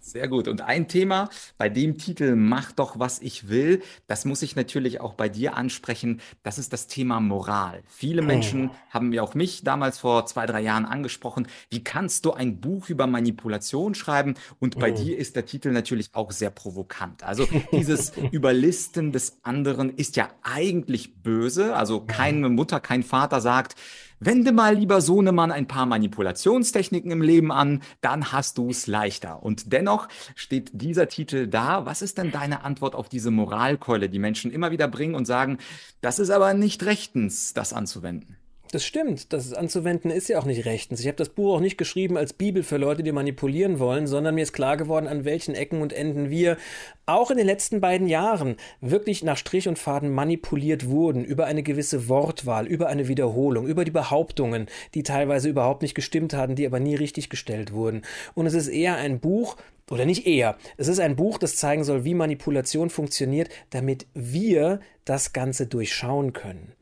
Sehr 0.09 0.27
gut. 0.27 0.49
Und 0.49 0.63
ein 0.63 0.89
Thema 0.89 1.29
bei 1.59 1.69
dem 1.69 1.99
Titel 1.99 2.35
Mach 2.35 2.73
doch, 2.73 2.99
was 2.99 3.21
ich 3.21 3.49
will, 3.49 3.83
das 4.07 4.25
muss 4.25 4.41
ich 4.41 4.57
natürlich 4.57 5.01
auch 5.01 5.13
bei 5.13 5.29
dir 5.29 5.55
ansprechen. 5.55 6.21
Das 6.43 6.59
ist 6.59 6.73
das 6.73 6.87
Thema 6.87 7.21
Moral. 7.21 7.83
Viele 7.87 8.23
Menschen 8.23 8.71
oh. 8.71 8.75
haben 8.89 9.11
mir 9.11 9.23
auch 9.23 9.35
mich 9.35 9.65
damals 9.65 9.99
vor 9.99 10.25
zwei, 10.25 10.47
drei 10.47 10.63
Jahren 10.63 10.87
angesprochen. 10.87 11.47
Wie 11.69 11.85
kannst 11.85 12.25
du 12.25 12.33
ein 12.33 12.59
Buch 12.59 12.89
über 12.89 13.07
Manipulation 13.07 13.95
schreiben? 13.95 14.35
Und 14.59 14.79
bei 14.79 14.93
oh. 14.93 14.97
dir 14.97 15.19
ist 15.19 15.37
der 15.37 15.45
Titel 15.45 15.73
natürlich 15.73 16.09
auch 16.15 16.33
sehr 16.33 16.51
provokant. 16.51 17.23
Also 17.23 17.47
dieses 17.73 18.13
Überlisten 18.33 19.13
des 19.13 19.41
anderen 19.43 19.91
ist 19.91 20.17
ja 20.17 20.31
eigentlich 20.43 21.23
böse. 21.23 21.77
Also 21.77 22.01
keine 22.01 22.49
Mutter, 22.49 22.81
kein 22.81 23.03
Vater 23.03 23.43
sagt, 23.43 23.75
Wende 24.21 24.51
mal 24.51 24.75
lieber 24.75 25.01
Sohnemann 25.01 25.53
ein 25.53 25.69
paar 25.69 25.87
Manipulationstechniken 25.87 27.11
im 27.13 27.23
Leben 27.23 27.53
an, 27.53 27.83
dann 28.01 28.33
hast 28.33 28.59
du 28.59 28.71
es 28.71 28.89
leichter. 28.89 29.45
Und 29.45 29.73
dennoch 29.73 30.09
steht 30.35 30.71
dieser 30.73 31.07
Titel 31.09 31.47
da. 31.47 31.87
Was 31.87 32.03
ist 32.03 32.19
denn 32.19 32.33
deine 32.33 32.65
Antwort 32.65 32.97
auf 32.97 33.09
diese 33.09 33.31
Moralkeule, 33.31 34.09
die 34.09 34.19
Menschen 34.19 34.51
immer 34.51 34.73
wieder 34.73 34.89
bringen 34.89 35.15
und 35.15 35.27
sagen, 35.27 35.59
das 36.01 36.19
ist 36.19 36.31
aber 36.31 36.53
nicht 36.55 36.85
rechtens, 36.85 37.55
das 37.55 37.73
anzuwenden? 37.73 38.38
Das 38.71 38.85
stimmt. 38.85 39.33
Das 39.33 39.55
anzuwenden 39.55 40.11
ist 40.11 40.29
ja 40.29 40.39
auch 40.39 40.45
nicht 40.45 40.67
rechtens. 40.67 41.01
Ich 41.01 41.07
habe 41.07 41.17
das 41.17 41.31
Buch 41.31 41.55
auch 41.55 41.61
nicht 41.61 41.79
geschrieben 41.79 42.19
als 42.19 42.35
Bibel 42.35 42.63
für 42.63 42.77
Leute, 42.77 43.03
die 43.03 43.13
manipulieren 43.13 43.79
wollen, 43.79 44.07
sondern 44.07 44.35
mir 44.35 44.43
ist 44.43 44.53
klar 44.53 44.77
geworden, 44.77 45.09
an 45.09 45.25
welchen 45.25 45.55
Ecken 45.55 45.81
und 45.81 45.95
Enden 45.95 46.29
wir 46.29 46.59
auch 47.07 47.31
in 47.31 47.39
den 47.39 47.47
letzten 47.47 47.81
beiden 47.81 48.07
Jahren 48.07 48.57
wirklich 48.83 49.25
nach 49.25 49.39
Strich 49.39 49.69
und 49.69 49.79
Faden 49.79 50.11
manipuliert 50.11 50.87
wurden 50.87 51.25
über 51.25 51.47
eine 51.47 51.63
gewisse 51.63 52.09
Wortwahl, 52.09 52.67
über 52.67 52.89
eine 52.89 53.09
Wiederholung, 53.09 53.67
über 53.67 53.87
die 53.87 53.91
Behauptungen, 53.91 54.67
die 54.95 55.03
teilweise 55.03 55.49
überhaupt 55.49 55.81
nicht 55.81 55.95
gestimmt 55.95 56.35
hatten, 56.35 56.55
die 56.55 56.67
aber 56.67 56.79
nie 56.79 56.95
richtig 56.95 57.31
gestellt 57.31 57.73
wurden. 57.73 58.03
Und 58.35 58.45
es 58.45 58.55
ist 58.55 58.69
eher 58.69 58.97
ein 58.97 59.21
Buch, 59.21 59.57
oder 59.91 60.07
nicht 60.07 60.27
eher. 60.27 60.57
Es 60.77 60.89
ist 60.89 61.01
ein 61.01 61.17
Buch, 61.17 61.39
das 61.39 61.57
zeigen 61.57 61.85
soll, 61.85 62.05
wie 62.05 62.15
Manipulation 62.15 62.91
funktioniert, 62.91 63.49
damit 63.71 64.07
wir 64.15 64.81
das 65.05 65.33
Ganze 65.33 65.67
durchschauen 65.67 66.33
können. 66.33 66.73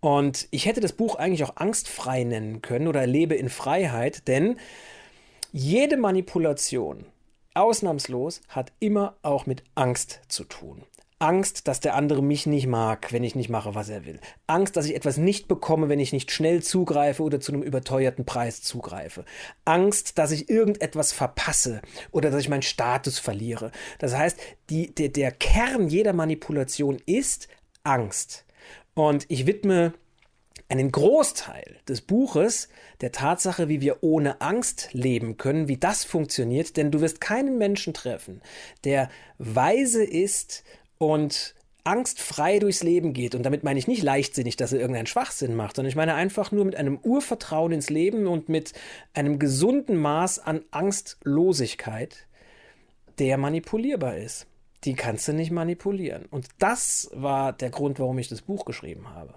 Und 0.00 0.48
ich 0.50 0.66
hätte 0.66 0.80
das 0.80 0.92
Buch 0.92 1.16
eigentlich 1.16 1.44
auch 1.44 1.56
angstfrei 1.56 2.24
nennen 2.24 2.62
können 2.62 2.88
oder 2.88 3.06
lebe 3.06 3.34
in 3.34 3.48
Freiheit, 3.48 4.28
denn 4.28 4.56
jede 5.52 5.96
Manipulation, 5.96 7.04
ausnahmslos, 7.54 8.40
hat 8.48 8.72
immer 8.78 9.16
auch 9.22 9.46
mit 9.46 9.64
Angst 9.74 10.20
zu 10.28 10.44
tun. 10.44 10.84
Angst, 11.20 11.68
dass 11.68 11.80
der 11.80 11.94
andere 11.94 12.22
mich 12.22 12.46
nicht 12.46 12.66
mag, 12.66 13.12
wenn 13.12 13.22
ich 13.22 13.34
nicht 13.34 13.50
mache, 13.50 13.74
was 13.74 13.90
er 13.90 14.06
will. 14.06 14.20
Angst, 14.46 14.76
dass 14.76 14.86
ich 14.86 14.94
etwas 14.94 15.18
nicht 15.18 15.48
bekomme, 15.48 15.90
wenn 15.90 16.00
ich 16.00 16.12
nicht 16.12 16.32
schnell 16.32 16.62
zugreife 16.62 17.22
oder 17.22 17.40
zu 17.40 17.52
einem 17.52 17.62
überteuerten 17.62 18.24
Preis 18.24 18.62
zugreife. 18.62 19.26
Angst, 19.66 20.16
dass 20.18 20.30
ich 20.30 20.48
irgendetwas 20.48 21.12
verpasse 21.12 21.82
oder 22.10 22.30
dass 22.30 22.40
ich 22.40 22.48
meinen 22.48 22.62
Status 22.62 23.18
verliere. 23.18 23.70
Das 23.98 24.16
heißt, 24.16 24.38
die, 24.70 24.94
der, 24.94 25.10
der 25.10 25.30
Kern 25.30 25.88
jeder 25.88 26.14
Manipulation 26.14 26.98
ist 27.04 27.48
Angst. 27.84 28.46
Und 28.94 29.26
ich 29.28 29.46
widme 29.46 29.92
einen 30.70 30.92
Großteil 30.92 31.78
des 31.88 32.00
Buches 32.00 32.68
der 33.00 33.12
Tatsache, 33.12 33.68
wie 33.68 33.80
wir 33.80 34.02
ohne 34.02 34.40
Angst 34.40 34.90
leben 34.92 35.36
können, 35.36 35.68
wie 35.68 35.76
das 35.76 36.04
funktioniert, 36.04 36.76
denn 36.76 36.90
du 36.90 37.00
wirst 37.00 37.20
keinen 37.20 37.58
Menschen 37.58 37.92
treffen, 37.92 38.40
der 38.84 39.10
weise 39.38 40.04
ist 40.04 40.62
und 41.00 41.54
angstfrei 41.82 42.58
durchs 42.58 42.82
Leben 42.82 43.14
geht, 43.14 43.34
und 43.34 43.42
damit 43.42 43.64
meine 43.64 43.78
ich 43.78 43.88
nicht 43.88 44.02
leichtsinnig, 44.02 44.56
dass 44.56 44.72
er 44.72 44.80
irgendeinen 44.80 45.06
Schwachsinn 45.06 45.56
macht, 45.56 45.76
sondern 45.76 45.88
ich 45.88 45.96
meine 45.96 46.14
einfach 46.14 46.52
nur 46.52 46.66
mit 46.66 46.76
einem 46.76 46.98
Urvertrauen 46.98 47.72
ins 47.72 47.88
Leben 47.88 48.26
und 48.26 48.50
mit 48.50 48.74
einem 49.14 49.38
gesunden 49.38 49.96
Maß 49.96 50.40
an 50.40 50.62
Angstlosigkeit, 50.70 52.26
der 53.18 53.38
manipulierbar 53.38 54.18
ist. 54.18 54.46
Die 54.84 54.94
kannst 54.94 55.26
du 55.26 55.32
nicht 55.32 55.50
manipulieren. 55.50 56.26
Und 56.26 56.48
das 56.58 57.10
war 57.14 57.54
der 57.54 57.70
Grund, 57.70 57.98
warum 57.98 58.18
ich 58.18 58.28
das 58.28 58.42
Buch 58.42 58.66
geschrieben 58.66 59.14
habe. 59.14 59.34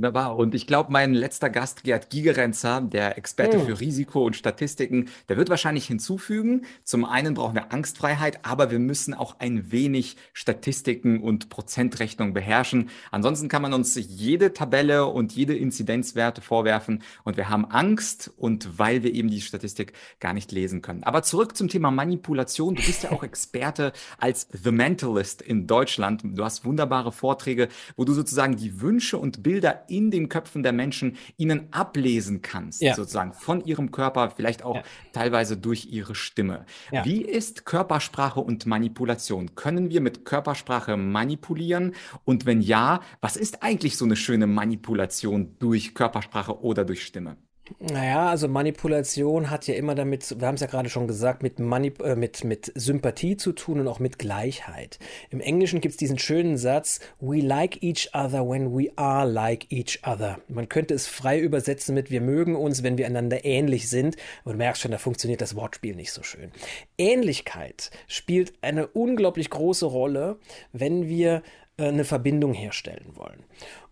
Wunderbar. 0.00 0.38
Und 0.38 0.54
ich 0.54 0.66
glaube, 0.66 0.90
mein 0.90 1.12
letzter 1.12 1.50
Gast, 1.50 1.84
Gerd 1.84 2.08
Gigerenzer, 2.08 2.80
der 2.80 3.18
Experte 3.18 3.58
hm. 3.58 3.66
für 3.66 3.80
Risiko 3.80 4.24
und 4.24 4.34
Statistiken, 4.34 5.10
der 5.28 5.36
wird 5.36 5.50
wahrscheinlich 5.50 5.84
hinzufügen, 5.84 6.64
zum 6.84 7.04
einen 7.04 7.34
brauchen 7.34 7.54
wir 7.54 7.70
Angstfreiheit, 7.70 8.46
aber 8.46 8.70
wir 8.70 8.78
müssen 8.78 9.12
auch 9.12 9.40
ein 9.40 9.70
wenig 9.72 10.16
Statistiken 10.32 11.22
und 11.22 11.50
Prozentrechnung 11.50 12.32
beherrschen. 12.32 12.88
Ansonsten 13.10 13.48
kann 13.48 13.60
man 13.60 13.74
uns 13.74 13.94
jede 13.94 14.54
Tabelle 14.54 15.04
und 15.04 15.32
jede 15.32 15.54
Inzidenzwerte 15.54 16.40
vorwerfen 16.40 17.02
und 17.24 17.36
wir 17.36 17.50
haben 17.50 17.66
Angst 17.66 18.32
und 18.38 18.78
weil 18.78 19.02
wir 19.02 19.12
eben 19.12 19.28
die 19.28 19.42
Statistik 19.42 19.92
gar 20.18 20.32
nicht 20.32 20.50
lesen 20.50 20.80
können. 20.80 21.04
Aber 21.04 21.22
zurück 21.22 21.58
zum 21.58 21.68
Thema 21.68 21.90
Manipulation. 21.90 22.74
Du 22.74 22.82
bist 22.82 23.02
ja 23.02 23.12
auch 23.12 23.22
Experte 23.22 23.92
als 24.16 24.48
The 24.50 24.72
Mentalist 24.72 25.42
in 25.42 25.66
Deutschland. 25.66 26.22
Du 26.24 26.42
hast 26.42 26.64
wunderbare 26.64 27.12
Vorträge, 27.12 27.68
wo 27.96 28.06
du 28.06 28.14
sozusagen 28.14 28.56
die 28.56 28.80
Wünsche 28.80 29.18
und 29.18 29.42
Bilder 29.42 29.84
in 29.90 30.10
den 30.10 30.28
Köpfen 30.28 30.62
der 30.62 30.72
Menschen 30.72 31.16
ihnen 31.36 31.72
ablesen 31.72 32.42
kannst, 32.42 32.80
ja. 32.80 32.94
sozusagen 32.94 33.32
von 33.32 33.64
ihrem 33.64 33.90
Körper, 33.90 34.30
vielleicht 34.30 34.62
auch 34.62 34.76
ja. 34.76 34.82
teilweise 35.12 35.56
durch 35.56 35.86
ihre 35.86 36.14
Stimme. 36.14 36.64
Ja. 36.90 37.04
Wie 37.04 37.22
ist 37.22 37.66
Körpersprache 37.66 38.40
und 38.40 38.66
Manipulation? 38.66 39.54
Können 39.54 39.90
wir 39.90 40.00
mit 40.00 40.24
Körpersprache 40.24 40.96
manipulieren? 40.96 41.94
Und 42.24 42.46
wenn 42.46 42.60
ja, 42.60 43.00
was 43.20 43.36
ist 43.36 43.62
eigentlich 43.62 43.96
so 43.96 44.04
eine 44.04 44.16
schöne 44.16 44.46
Manipulation 44.46 45.56
durch 45.58 45.94
Körpersprache 45.94 46.60
oder 46.62 46.84
durch 46.84 47.04
Stimme? 47.04 47.36
Naja, 47.78 48.28
also 48.28 48.48
Manipulation 48.48 49.50
hat 49.50 49.66
ja 49.66 49.74
immer 49.74 49.94
damit, 49.94 50.38
wir 50.38 50.46
haben 50.46 50.56
es 50.56 50.60
ja 50.60 50.66
gerade 50.66 50.88
schon 50.88 51.06
gesagt, 51.06 51.42
mit, 51.42 51.58
Manip 51.58 52.02
äh, 52.02 52.16
mit, 52.16 52.44
mit 52.44 52.72
Sympathie 52.74 53.36
zu 53.36 53.52
tun 53.52 53.80
und 53.80 53.88
auch 53.88 53.98
mit 53.98 54.18
Gleichheit. 54.18 54.98
Im 55.30 55.40
Englischen 55.40 55.80
gibt 55.80 55.92
es 55.92 55.96
diesen 55.96 56.18
schönen 56.18 56.56
Satz, 56.56 57.00
we 57.20 57.40
like 57.40 57.82
each 57.82 58.10
other 58.12 58.48
when 58.48 58.76
we 58.76 58.90
are 58.96 59.26
like 59.26 59.70
each 59.70 60.00
other. 60.04 60.38
Man 60.48 60.68
könnte 60.68 60.94
es 60.94 61.06
frei 61.06 61.38
übersetzen 61.38 61.94
mit, 61.94 62.10
wir 62.10 62.20
mögen 62.20 62.56
uns, 62.56 62.82
wenn 62.82 62.98
wir 62.98 63.06
einander 63.06 63.44
ähnlich 63.44 63.88
sind. 63.88 64.16
Und 64.44 64.52
du 64.52 64.58
merkst 64.58 64.82
schon, 64.82 64.90
da 64.90 64.98
funktioniert 64.98 65.40
das 65.40 65.54
Wortspiel 65.54 65.94
nicht 65.94 66.12
so 66.12 66.22
schön. 66.22 66.50
Ähnlichkeit 66.98 67.90
spielt 68.06 68.52
eine 68.62 68.86
unglaublich 68.88 69.50
große 69.50 69.86
Rolle, 69.86 70.38
wenn 70.72 71.08
wir 71.08 71.42
äh, 71.76 71.88
eine 71.88 72.04
Verbindung 72.04 72.52
herstellen 72.52 73.14
wollen. 73.14 73.44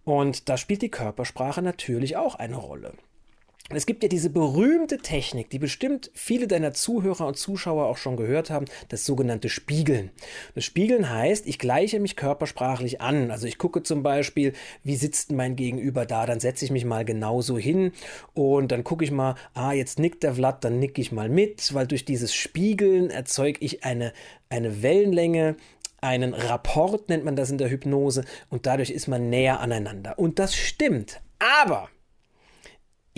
Und 0.05 0.49
da 0.49 0.57
spielt 0.57 0.83
die 0.83 0.91
Körpersprache 0.91 1.61
natürlich 1.63 2.17
auch 2.17 2.35
eine 2.35 2.57
Rolle. 2.57 2.95
Es 3.71 3.85
gibt 3.85 4.03
ja 4.03 4.09
diese 4.09 4.31
berühmte 4.31 4.97
Technik, 4.97 5.51
die 5.51 5.59
bestimmt 5.59 6.11
viele 6.15 6.49
deiner 6.49 6.73
Zuhörer 6.73 7.27
und 7.27 7.37
Zuschauer 7.37 7.85
auch 7.85 7.99
schon 7.99 8.17
gehört 8.17 8.49
haben, 8.49 8.65
das 8.89 9.05
sogenannte 9.05 9.51
Spiegeln. 9.51 10.11
Das 10.55 10.65
Spiegeln 10.65 11.11
heißt, 11.11 11.47
ich 11.47 11.59
gleiche 11.59 12.01
mich 12.01 12.17
körpersprachlich 12.17 13.03
an. 13.03 13.31
Also 13.31 13.47
ich 13.47 13.59
gucke 13.59 13.83
zum 13.83 14.03
Beispiel, 14.03 14.55
wie 14.85 14.97
sitzt 14.97 15.33
mein 15.33 15.55
Gegenüber 15.55 16.07
da, 16.07 16.25
dann 16.25 16.41
setze 16.41 16.65
ich 16.65 16.71
mich 16.71 16.87
mal 16.87 17.05
genauso 17.05 17.59
hin 17.59 17.93
und 18.33 18.73
dann 18.73 18.85
gucke 18.85 19.05
ich 19.05 19.11
mal, 19.11 19.35
ah, 19.53 19.73
jetzt 19.73 19.99
nickt 19.99 20.23
der 20.23 20.37
Vlad, 20.37 20.65
dann 20.65 20.79
nicke 20.79 21.03
ich 21.03 21.13
mal 21.13 21.29
mit, 21.29 21.75
weil 21.75 21.87
durch 21.87 22.07
dieses 22.07 22.35
Spiegeln 22.35 23.11
erzeuge 23.11 23.59
ich 23.61 23.85
eine, 23.85 24.15
eine 24.49 24.83
Wellenlänge, 24.83 25.57
einen 26.01 26.33
Rapport 26.33 27.11
nennt 27.11 27.27
man 27.27 27.37
das 27.37 27.51
in 27.51 27.59
der 27.59 27.69
Hypnose 27.69 28.25
und 28.49 28.65
dadurch 28.65 28.89
ist 28.89 29.09
man 29.09 29.29
näher 29.29 29.61
aneinander. 29.61 30.19
Und 30.19 30.39
das 30.39 30.55
stimmt. 30.55 31.21
Aber 31.39 31.91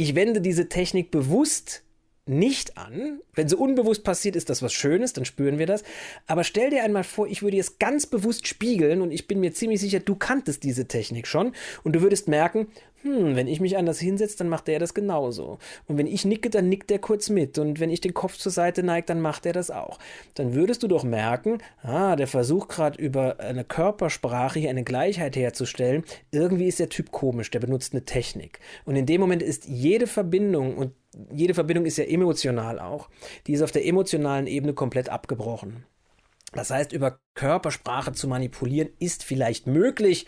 ich 0.02 0.14
wende 0.14 0.40
diese 0.40 0.68
Technik 0.68 1.10
bewusst 1.10 1.82
nicht 2.26 2.76
an. 2.76 3.20
Wenn 3.34 3.48
sie 3.48 3.56
unbewusst 3.56 4.04
passiert, 4.04 4.36
ist 4.36 4.50
das 4.50 4.62
was 4.62 4.72
Schönes, 4.72 5.12
dann 5.12 5.24
spüren 5.24 5.58
wir 5.58 5.66
das. 5.66 5.82
Aber 6.26 6.44
stell 6.44 6.70
dir 6.70 6.84
einmal 6.84 7.04
vor, 7.04 7.26
ich 7.26 7.42
würde 7.42 7.58
es 7.58 7.78
ganz 7.78 8.06
bewusst 8.06 8.46
spiegeln 8.46 9.02
und 9.02 9.10
ich 9.10 9.26
bin 9.26 9.40
mir 9.40 9.52
ziemlich 9.52 9.80
sicher, 9.80 10.00
du 10.00 10.14
kanntest 10.14 10.62
diese 10.62 10.86
Technik 10.86 11.26
schon 11.26 11.52
und 11.82 11.94
du 11.94 12.02
würdest 12.02 12.28
merken, 12.28 12.68
hm, 13.02 13.34
wenn 13.34 13.48
ich 13.48 13.60
mich 13.60 13.78
anders 13.78 13.98
hinsetze, 13.98 14.36
dann 14.38 14.48
macht 14.48 14.68
der 14.68 14.78
das 14.78 14.92
genauso. 14.92 15.58
Und 15.86 15.96
wenn 15.96 16.06
ich 16.06 16.26
nicke, 16.26 16.50
dann 16.50 16.68
nickt 16.68 16.90
der 16.90 16.98
kurz 16.98 17.30
mit. 17.30 17.58
Und 17.58 17.80
wenn 17.80 17.88
ich 17.88 18.02
den 18.02 18.12
Kopf 18.12 18.36
zur 18.36 18.52
Seite 18.52 18.82
neige, 18.82 19.06
dann 19.06 19.22
macht 19.22 19.46
er 19.46 19.54
das 19.54 19.70
auch. 19.70 19.98
Dann 20.34 20.54
würdest 20.54 20.82
du 20.82 20.88
doch 20.88 21.02
merken, 21.02 21.58
ah, 21.82 22.14
der 22.16 22.26
versucht 22.26 22.68
gerade 22.68 23.02
über 23.02 23.40
eine 23.40 23.64
Körpersprache 23.64 24.60
hier 24.60 24.70
eine 24.70 24.84
Gleichheit 24.84 25.34
herzustellen. 25.34 26.04
Irgendwie 26.30 26.68
ist 26.68 26.78
der 26.78 26.90
Typ 26.90 27.10
komisch, 27.10 27.50
der 27.50 27.60
benutzt 27.60 27.94
eine 27.94 28.04
Technik. 28.04 28.60
Und 28.84 28.96
in 28.96 29.06
dem 29.06 29.20
Moment 29.20 29.42
ist 29.42 29.66
jede 29.66 30.06
Verbindung 30.06 30.76
und 30.76 30.92
jede 31.32 31.54
Verbindung 31.54 31.86
ist 31.86 31.96
ja 31.96 32.04
emotional 32.04 32.78
auch. 32.78 33.08
Die 33.46 33.52
ist 33.52 33.62
auf 33.62 33.72
der 33.72 33.86
emotionalen 33.86 34.46
Ebene 34.46 34.74
komplett 34.74 35.08
abgebrochen. 35.08 35.84
Das 36.52 36.70
heißt, 36.70 36.92
über 36.92 37.20
Körpersprache 37.34 38.12
zu 38.12 38.26
manipulieren 38.26 38.90
ist 38.98 39.22
vielleicht 39.22 39.66
möglich, 39.66 40.26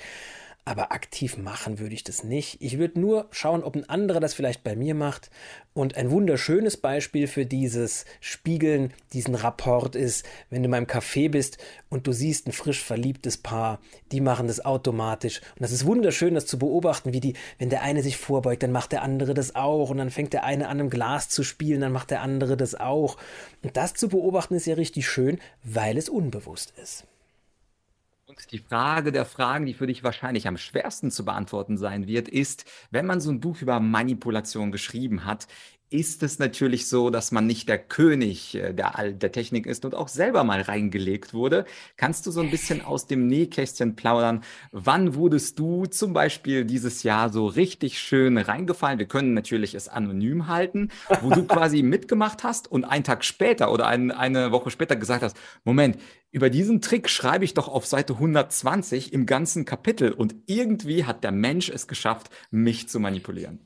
aber 0.65 0.93
aktiv 0.93 1.39
machen 1.39 1.81
würde 1.81 1.95
ich 1.95 2.05
das 2.05 2.23
nicht. 2.23 2.59
Ich 2.61 2.79
würde 2.79 3.01
nur 3.01 3.27
schauen, 3.33 3.65
ob 3.65 3.75
ein 3.75 3.89
anderer 3.89 4.21
das 4.21 4.33
vielleicht 4.33 4.63
bei 4.63 4.77
mir 4.77 4.95
macht. 4.95 5.29
Und 5.75 5.97
ein 5.97 6.11
wunderschönes 6.11 6.77
Beispiel 6.77 7.27
für 7.27 7.47
dieses 7.47 8.05
Spiegeln, 8.21 8.95
diesen 9.13 9.35
Rapport 9.35 9.97
ist, 9.97 10.25
wenn 10.51 10.63
du 10.63 10.69
mal 10.69 10.79
im 10.79 10.87
Café 10.87 11.29
bist 11.31 11.59
und 11.89 12.07
du 12.07 12.13
siehst 12.13 12.47
ein 12.47 12.53
frisch 12.53 12.83
verliebtes 12.83 13.39
Paar, 13.39 13.81
die 14.13 14.21
machen 14.21 14.47
das 14.47 14.65
automatisch. 14.65 15.41
Und 15.57 15.63
das 15.63 15.73
ist 15.73 15.85
wunderschön, 15.85 16.35
das 16.35 16.47
zu 16.47 16.59
beobachten, 16.59 17.13
wie 17.13 17.21
die, 17.21 17.35
wenn 17.59 17.71
der 17.71 17.83
eine 17.83 18.03
sich 18.03 18.17
vorbeugt, 18.17 18.63
dann 18.63 18.73
macht 18.73 18.93
der 18.93 19.03
andere 19.03 19.35
das 19.35 19.57
auch. 19.57 19.91
Und 19.91 19.97
dann 19.97 20.11
fängt 20.11 20.33
der 20.33 20.45
eine 20.45 20.69
an, 20.69 20.79
im 20.79 20.91
Glas 20.91 21.29
zu 21.29 21.43
spielen, 21.43 21.81
dann 21.81 21.93
macht 21.93 22.13
der 22.13 22.23
andere 22.23 22.57
das 22.57 22.77
auch. 22.77 23.17
Und 23.63 23.77
das 23.77 23.95
zu 23.95 24.09
beobachten 24.09 24.55
ist 24.55 24.67
ja 24.67 24.75
richtig 24.75 25.09
schön, 25.09 25.41
weil 25.65 25.97
es 25.97 26.09
unbewusst 26.09 26.73
ist. 26.81 27.05
Und 28.27 28.53
die 28.53 28.59
Frage 28.59 29.13
der 29.13 29.25
Fragen, 29.25 29.67
die 29.67 29.75
für 29.75 29.87
dich 29.87 30.05
wahrscheinlich 30.05 30.47
am 30.47 30.57
schwersten 30.57 31.11
zu 31.11 31.25
beantworten 31.25 31.77
sein 31.77 32.07
wird, 32.07 32.29
ist, 32.29 32.65
wenn 32.91 33.05
man 33.05 33.21
so 33.21 33.31
ein 33.31 33.41
Buch 33.41 33.61
über 33.61 33.81
Manipulation 33.81 34.73
geschrieben 34.73 35.25
hat, 35.25 35.49
ist 35.93 36.23
es 36.23 36.39
natürlich 36.39 36.89
so, 36.89 37.11
dass 37.11 37.33
man 37.33 37.47
nicht 37.47 37.69
der 37.69 37.79
König 37.79 38.55
äh, 38.55 38.73
der, 38.73 39.13
der 39.13 39.33
Technik 39.33 39.67
ist 39.67 39.85
und 39.85 39.95
auch 39.95 40.09
selber 40.09 40.45
mal 40.45 40.61
reingelegt 40.61 41.35
wurde. 41.35 41.65
Kannst 41.97 42.27
du 42.27 42.31
so 42.31 42.41
ein 42.41 42.51
bisschen 42.51 42.81
aus 42.81 43.07
dem 43.07 43.27
Nähkästchen 43.27 43.95
plaudern? 43.95 44.43
Wann 44.73 45.15
wurdest 45.15 45.59
du 45.59 45.87
zum 45.87 46.13
Beispiel 46.13 46.65
dieses 46.65 47.03
Jahr 47.03 47.31
so 47.31 47.47
richtig 47.47 47.99
schön 47.99 48.39
reingefallen? 48.39 48.99
Wir 48.99 49.07
können 49.07 49.35
natürlich 49.35 49.75
es 49.75 49.89
anonym 49.89 50.49
halten, 50.49 50.89
wo 51.21 51.31
du 51.31 51.45
quasi 51.47 51.83
mitgemacht 51.83 52.43
hast 52.43 52.71
und 52.71 52.85
einen 52.85 53.05
Tag 53.05 53.25
später 53.25 53.71
oder 53.73 53.87
ein, 53.87 54.11
eine 54.11 54.53
Woche 54.53 54.71
später 54.71 54.97
gesagt 54.97 55.23
hast, 55.23 55.37
Moment, 55.65 55.99
über 56.31 56.49
diesen 56.49 56.81
Trick 56.81 57.11
schreibe 57.11 57.45
ich 57.45 57.53
doch 57.53 57.69
auf 57.69 57.85
Seite 57.85 58.15
120 58.15 59.13
im 59.13 59.27
ganzen 59.27 59.67
Kapitel 59.67 60.13
und 60.13 60.35
irgendwie 60.47 61.05
hat 61.05 61.25
der 61.25 61.33
Mensch 61.33 61.69
es 61.69 61.87
geschafft, 61.87 62.31
mich 62.51 62.89
zu 62.89 63.01
manipulieren. 63.01 63.61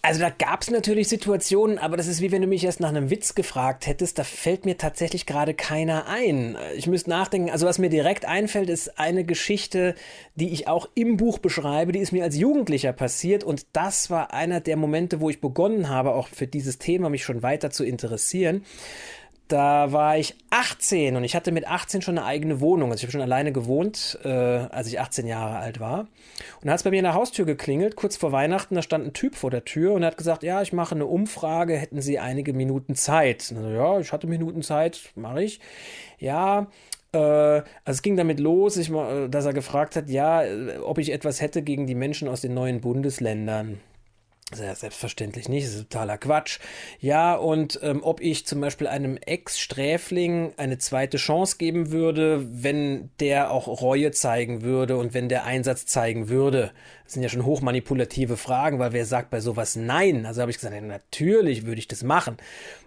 Also 0.00 0.20
da 0.20 0.30
gab 0.30 0.62
es 0.62 0.70
natürlich 0.70 1.08
Situationen, 1.08 1.76
aber 1.76 1.96
das 1.96 2.06
ist 2.06 2.20
wie 2.20 2.30
wenn 2.30 2.40
du 2.40 2.46
mich 2.46 2.62
erst 2.62 2.78
nach 2.78 2.90
einem 2.90 3.10
Witz 3.10 3.34
gefragt 3.34 3.88
hättest. 3.88 4.16
Da 4.18 4.22
fällt 4.22 4.64
mir 4.64 4.78
tatsächlich 4.78 5.26
gerade 5.26 5.54
keiner 5.54 6.06
ein. 6.06 6.56
Ich 6.76 6.86
müsste 6.86 7.10
nachdenken. 7.10 7.50
Also 7.50 7.66
was 7.66 7.78
mir 7.78 7.90
direkt 7.90 8.24
einfällt, 8.24 8.70
ist 8.70 8.98
eine 8.98 9.24
Geschichte, 9.24 9.96
die 10.36 10.50
ich 10.50 10.68
auch 10.68 10.88
im 10.94 11.16
Buch 11.16 11.38
beschreibe. 11.38 11.90
Die 11.90 11.98
ist 11.98 12.12
mir 12.12 12.22
als 12.22 12.36
Jugendlicher 12.36 12.92
passiert 12.92 13.42
und 13.42 13.66
das 13.72 14.08
war 14.08 14.32
einer 14.32 14.60
der 14.60 14.76
Momente, 14.76 15.20
wo 15.20 15.30
ich 15.30 15.40
begonnen 15.40 15.88
habe, 15.88 16.14
auch 16.14 16.28
für 16.28 16.46
dieses 16.46 16.78
Thema 16.78 17.10
mich 17.10 17.24
schon 17.24 17.42
weiter 17.42 17.70
zu 17.70 17.84
interessieren. 17.84 18.64
Da 19.48 19.92
war 19.92 20.18
ich 20.18 20.36
18 20.50 21.16
und 21.16 21.24
ich 21.24 21.34
hatte 21.34 21.52
mit 21.52 21.66
18 21.66 22.02
schon 22.02 22.18
eine 22.18 22.26
eigene 22.26 22.60
Wohnung. 22.60 22.90
Also 22.90 22.98
ich 23.00 23.04
habe 23.04 23.12
schon 23.12 23.22
alleine 23.22 23.50
gewohnt, 23.50 24.18
äh, 24.22 24.28
als 24.28 24.88
ich 24.88 25.00
18 25.00 25.26
Jahre 25.26 25.56
alt 25.56 25.80
war. 25.80 26.00
Und 26.00 26.66
da 26.66 26.72
hat 26.72 26.80
es 26.80 26.82
bei 26.84 26.90
mir 26.90 26.98
in 26.98 27.04
der 27.04 27.14
Haustür 27.14 27.46
geklingelt, 27.46 27.96
kurz 27.96 28.18
vor 28.18 28.30
Weihnachten. 28.30 28.74
Da 28.74 28.82
stand 28.82 29.06
ein 29.06 29.12
Typ 29.14 29.36
vor 29.36 29.50
der 29.50 29.64
Tür 29.64 29.94
und 29.94 30.04
hat 30.04 30.18
gesagt, 30.18 30.42
ja, 30.42 30.60
ich 30.60 30.74
mache 30.74 30.94
eine 30.94 31.06
Umfrage, 31.06 31.78
hätten 31.78 32.02
Sie 32.02 32.18
einige 32.18 32.52
Minuten 32.52 32.94
Zeit? 32.94 33.50
Also, 33.56 33.70
ja, 33.70 33.98
ich 33.98 34.12
hatte 34.12 34.26
Minuten 34.26 34.60
Zeit, 34.60 35.12
mache 35.14 35.42
ich. 35.42 35.60
Ja, 36.18 36.66
äh, 37.12 37.18
also 37.18 37.64
es 37.86 38.02
ging 38.02 38.16
damit 38.18 38.40
los, 38.40 38.76
ich, 38.76 38.92
dass 39.30 39.46
er 39.46 39.54
gefragt 39.54 39.96
hat, 39.96 40.10
ja, 40.10 40.42
ob 40.84 40.98
ich 40.98 41.10
etwas 41.10 41.40
hätte 41.40 41.62
gegen 41.62 41.86
die 41.86 41.94
Menschen 41.94 42.28
aus 42.28 42.42
den 42.42 42.52
neuen 42.52 42.82
Bundesländern. 42.82 43.80
Ja, 44.56 44.74
selbstverständlich 44.74 45.50
nicht, 45.50 45.66
das 45.66 45.74
ist 45.74 45.90
totaler 45.90 46.16
Quatsch. 46.16 46.58
Ja, 47.00 47.34
und 47.34 47.78
ähm, 47.82 48.02
ob 48.02 48.22
ich 48.22 48.46
zum 48.46 48.62
Beispiel 48.62 48.86
einem 48.86 49.18
Ex-Sträfling 49.18 50.54
eine 50.56 50.78
zweite 50.78 51.18
Chance 51.18 51.58
geben 51.58 51.90
würde, 51.90 52.46
wenn 52.50 53.10
der 53.20 53.50
auch 53.50 53.68
Reue 53.68 54.10
zeigen 54.10 54.62
würde 54.62 54.96
und 54.96 55.12
wenn 55.12 55.28
der 55.28 55.44
Einsatz 55.44 55.84
zeigen 55.84 56.30
würde. 56.30 56.72
Das 57.08 57.14
sind 57.14 57.22
ja 57.22 57.30
schon 57.30 57.46
hochmanipulative 57.46 58.36
Fragen, 58.36 58.78
weil 58.78 58.92
wer 58.92 59.06
sagt 59.06 59.30
bei 59.30 59.40
sowas 59.40 59.76
nein? 59.76 60.26
Also 60.26 60.42
habe 60.42 60.50
ich 60.50 60.58
gesagt, 60.58 60.74
ja, 60.74 60.82
natürlich 60.82 61.64
würde 61.64 61.78
ich 61.78 61.88
das 61.88 62.02
machen. 62.02 62.36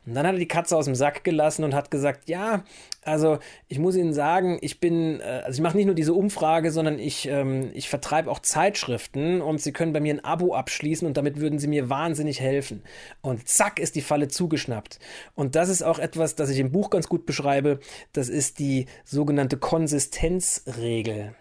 Und 0.05 0.13
dann 0.13 0.27
hat 0.27 0.35
er 0.35 0.39
die 0.39 0.47
Katze 0.47 0.77
aus 0.77 0.85
dem 0.85 0.93
Sack 0.93 1.23
gelassen 1.23 1.63
und 1.63 1.73
hat 1.73 1.89
gesagt, 1.89 2.29
ja, 2.29 2.63
also 3.01 3.39
ich 3.67 3.79
muss 3.79 3.95
Ihnen 3.95 4.13
sagen, 4.13 4.59
ich 4.61 4.79
bin, 4.79 5.21
äh, 5.21 5.41
also 5.43 5.57
ich 5.57 5.61
mache 5.63 5.75
nicht 5.75 5.87
nur 5.87 5.95
diese 5.95 6.13
Umfrage, 6.13 6.69
sondern 6.69 6.99
ich, 6.99 7.27
ähm, 7.29 7.71
ich 7.73 7.89
vertreibe 7.89 8.29
auch 8.29 8.37
Zeitschriften 8.37 9.41
und 9.41 9.59
Sie 9.59 9.71
können 9.71 9.91
bei 9.91 9.99
mir 9.99 10.13
ein 10.13 10.23
Abo 10.23 10.53
abschließen 10.53 11.07
und 11.07 11.17
damit 11.17 11.39
würden 11.39 11.57
Sie 11.57 11.67
mir 11.67 11.89
wahnsinnig 11.89 12.41
helfen. 12.41 12.83
Und 13.21 13.47
zack 13.47 13.79
ist 13.79 13.95
die 13.95 14.01
Falle 14.01 14.27
zugeschnappt. 14.27 14.99
Und 15.33 15.55
das 15.55 15.67
ist 15.67 15.81
auch 15.81 15.97
etwas, 15.97 16.35
das 16.35 16.51
ich 16.51 16.59
im 16.59 16.71
Buch 16.71 16.91
ganz 16.91 17.09
gut 17.09 17.25
beschreibe. 17.25 17.79
Das 18.13 18.29
ist 18.29 18.59
die 18.59 18.85
sogenannte 19.03 19.57
Konsistenzregel. 19.57 21.33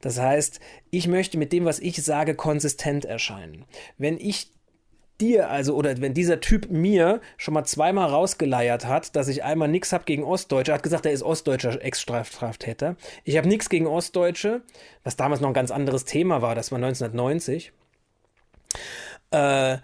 Das 0.00 0.18
heißt, 0.18 0.60
ich 0.90 1.08
möchte 1.08 1.38
mit 1.38 1.52
dem, 1.52 1.64
was 1.64 1.78
ich 1.78 2.02
sage, 2.02 2.34
konsistent 2.34 3.04
erscheinen. 3.04 3.64
Wenn 3.98 4.18
ich 4.18 4.50
dir, 5.20 5.50
also, 5.50 5.74
oder 5.74 6.00
wenn 6.00 6.14
dieser 6.14 6.40
Typ 6.40 6.70
mir 6.70 7.20
schon 7.36 7.54
mal 7.54 7.64
zweimal 7.64 8.08
rausgeleiert 8.08 8.86
hat, 8.86 9.14
dass 9.16 9.28
ich 9.28 9.44
einmal 9.44 9.68
nichts 9.68 9.92
habe 9.92 10.04
gegen 10.04 10.24
Ostdeutsche, 10.24 10.72
hat 10.72 10.82
gesagt, 10.82 11.06
er 11.06 11.12
ist 11.12 11.22
ostdeutscher 11.22 11.82
Ex-Straftäter. 11.82 12.96
Ich 13.24 13.36
habe 13.36 13.48
nichts 13.48 13.68
gegen 13.68 13.86
Ostdeutsche, 13.86 14.62
was 15.04 15.16
damals 15.16 15.40
noch 15.40 15.48
ein 15.48 15.54
ganz 15.54 15.70
anderes 15.70 16.04
Thema 16.04 16.42
war, 16.42 16.54
das 16.54 16.72
war 16.72 16.76
1990. 16.76 17.72
Äh, 19.30 19.78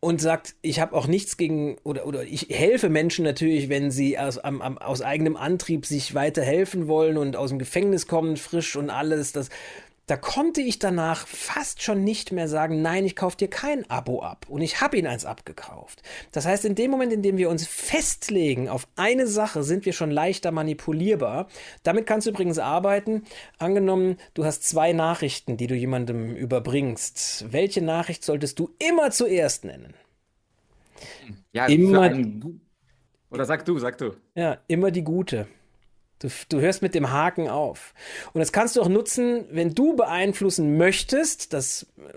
und 0.00 0.20
sagt, 0.20 0.54
ich 0.62 0.80
habe 0.80 0.96
auch 0.96 1.06
nichts 1.06 1.36
gegen, 1.36 1.76
oder, 1.84 2.06
oder 2.06 2.24
ich 2.24 2.48
helfe 2.48 2.88
Menschen 2.88 3.22
natürlich, 3.22 3.68
wenn 3.68 3.90
sie 3.90 4.18
aus, 4.18 4.38
am, 4.38 4.62
am, 4.62 4.78
aus 4.78 5.02
eigenem 5.02 5.36
Antrieb 5.36 5.84
sich 5.84 6.14
weiter 6.14 6.42
helfen 6.42 6.88
wollen 6.88 7.18
und 7.18 7.36
aus 7.36 7.50
dem 7.50 7.58
Gefängnis 7.58 8.06
kommen, 8.06 8.38
frisch 8.38 8.76
und 8.76 8.88
alles. 8.88 9.32
Das, 9.32 9.50
da 10.10 10.16
konnte 10.16 10.60
ich 10.60 10.80
danach 10.80 11.24
fast 11.28 11.82
schon 11.82 12.02
nicht 12.02 12.32
mehr 12.32 12.48
sagen, 12.48 12.82
nein, 12.82 13.06
ich 13.06 13.14
kaufe 13.14 13.36
dir 13.36 13.46
kein 13.46 13.88
Abo 13.88 14.22
ab. 14.22 14.46
Und 14.48 14.60
ich 14.60 14.80
habe 14.80 14.96
ihn 14.96 15.06
eins 15.06 15.24
abgekauft. 15.24 16.02
Das 16.32 16.46
heißt, 16.46 16.64
in 16.64 16.74
dem 16.74 16.90
Moment, 16.90 17.12
in 17.12 17.22
dem 17.22 17.36
wir 17.36 17.48
uns 17.48 17.64
festlegen 17.64 18.68
auf 18.68 18.88
eine 18.96 19.28
Sache, 19.28 19.62
sind 19.62 19.86
wir 19.86 19.92
schon 19.92 20.10
leichter 20.10 20.50
manipulierbar. 20.50 21.46
Damit 21.84 22.06
kannst 22.06 22.26
du 22.26 22.32
übrigens 22.32 22.58
arbeiten. 22.58 23.22
Angenommen, 23.58 24.16
du 24.34 24.44
hast 24.44 24.64
zwei 24.64 24.92
Nachrichten, 24.92 25.56
die 25.56 25.68
du 25.68 25.76
jemandem 25.76 26.34
überbringst. 26.34 27.52
Welche 27.52 27.80
Nachricht 27.80 28.24
solltest 28.24 28.58
du 28.58 28.74
immer 28.80 29.12
zuerst 29.12 29.64
nennen? 29.64 29.94
Ja, 31.52 31.66
immer. 31.66 32.10
Oder 33.30 33.44
sag 33.44 33.64
du, 33.64 33.78
sag 33.78 33.96
du. 33.98 34.16
Ja, 34.34 34.58
immer 34.66 34.90
die 34.90 35.04
gute. 35.04 35.46
Du, 36.20 36.28
du 36.50 36.60
hörst 36.60 36.82
mit 36.82 36.94
dem 36.94 37.10
Haken 37.10 37.48
auf. 37.48 37.94
Und 38.32 38.40
das 38.40 38.52
kannst 38.52 38.76
du 38.76 38.82
auch 38.82 38.88
nutzen, 38.88 39.46
wenn 39.50 39.74
du 39.74 39.96
beeinflussen 39.96 40.76
möchtest. 40.76 41.54
Das 41.54 41.86
äh, 41.98 42.12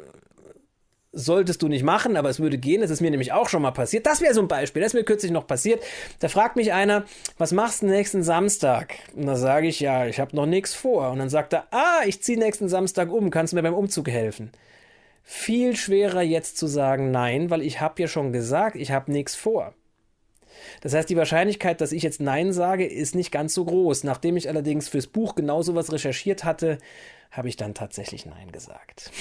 solltest 1.13 1.61
du 1.61 1.69
nicht 1.69 1.83
machen, 1.83 2.17
aber 2.17 2.29
es 2.29 2.41
würde 2.41 2.57
gehen. 2.57 2.81
Das 2.81 2.91
ist 2.91 2.99
mir 2.99 3.11
nämlich 3.11 3.31
auch 3.31 3.47
schon 3.47 3.61
mal 3.61 3.71
passiert. 3.71 4.05
Das 4.05 4.19
wäre 4.19 4.33
so 4.33 4.41
ein 4.41 4.49
Beispiel. 4.49 4.81
Das 4.81 4.93
ist 4.93 4.99
mir 4.99 5.05
kürzlich 5.05 5.31
noch 5.31 5.47
passiert. 5.47 5.81
Da 6.19 6.27
fragt 6.27 6.57
mich 6.57 6.73
einer, 6.73 7.05
was 7.37 7.53
machst 7.53 7.81
du 7.81 7.85
nächsten 7.85 8.23
Samstag? 8.23 8.95
Und 9.15 9.25
da 9.25 9.37
sage 9.37 9.67
ich, 9.67 9.79
ja, 9.79 10.05
ich 10.05 10.19
habe 10.19 10.35
noch 10.35 10.47
nichts 10.47 10.73
vor. 10.73 11.09
Und 11.11 11.19
dann 11.19 11.29
sagt 11.29 11.53
er, 11.53 11.67
ah, 11.71 12.01
ich 12.05 12.21
ziehe 12.21 12.37
nächsten 12.37 12.67
Samstag 12.67 13.09
um. 13.09 13.29
Kannst 13.29 13.53
du 13.53 13.55
mir 13.55 13.63
beim 13.63 13.73
Umzug 13.73 14.09
helfen? 14.09 14.51
Viel 15.23 15.77
schwerer 15.77 16.21
jetzt 16.21 16.57
zu 16.57 16.67
sagen 16.67 17.11
nein, 17.11 17.49
weil 17.49 17.61
ich 17.61 17.79
habe 17.79 18.01
ja 18.01 18.09
schon 18.09 18.33
gesagt, 18.33 18.75
ich 18.75 18.91
habe 18.91 19.09
nichts 19.09 19.35
vor. 19.35 19.73
Das 20.81 20.93
heißt, 20.93 21.09
die 21.09 21.17
Wahrscheinlichkeit, 21.17 21.81
dass 21.81 21.91
ich 21.91 22.03
jetzt 22.03 22.21
Nein 22.21 22.53
sage, 22.53 22.85
ist 22.85 23.15
nicht 23.15 23.31
ganz 23.31 23.53
so 23.53 23.65
groß. 23.65 24.03
Nachdem 24.03 24.37
ich 24.37 24.49
allerdings 24.49 24.89
fürs 24.89 25.07
Buch 25.07 25.35
genau 25.35 25.61
sowas 25.61 25.91
recherchiert 25.91 26.43
hatte, 26.43 26.77
habe 27.31 27.49
ich 27.49 27.57
dann 27.57 27.73
tatsächlich 27.73 28.25
Nein 28.25 28.51
gesagt. 28.51 29.11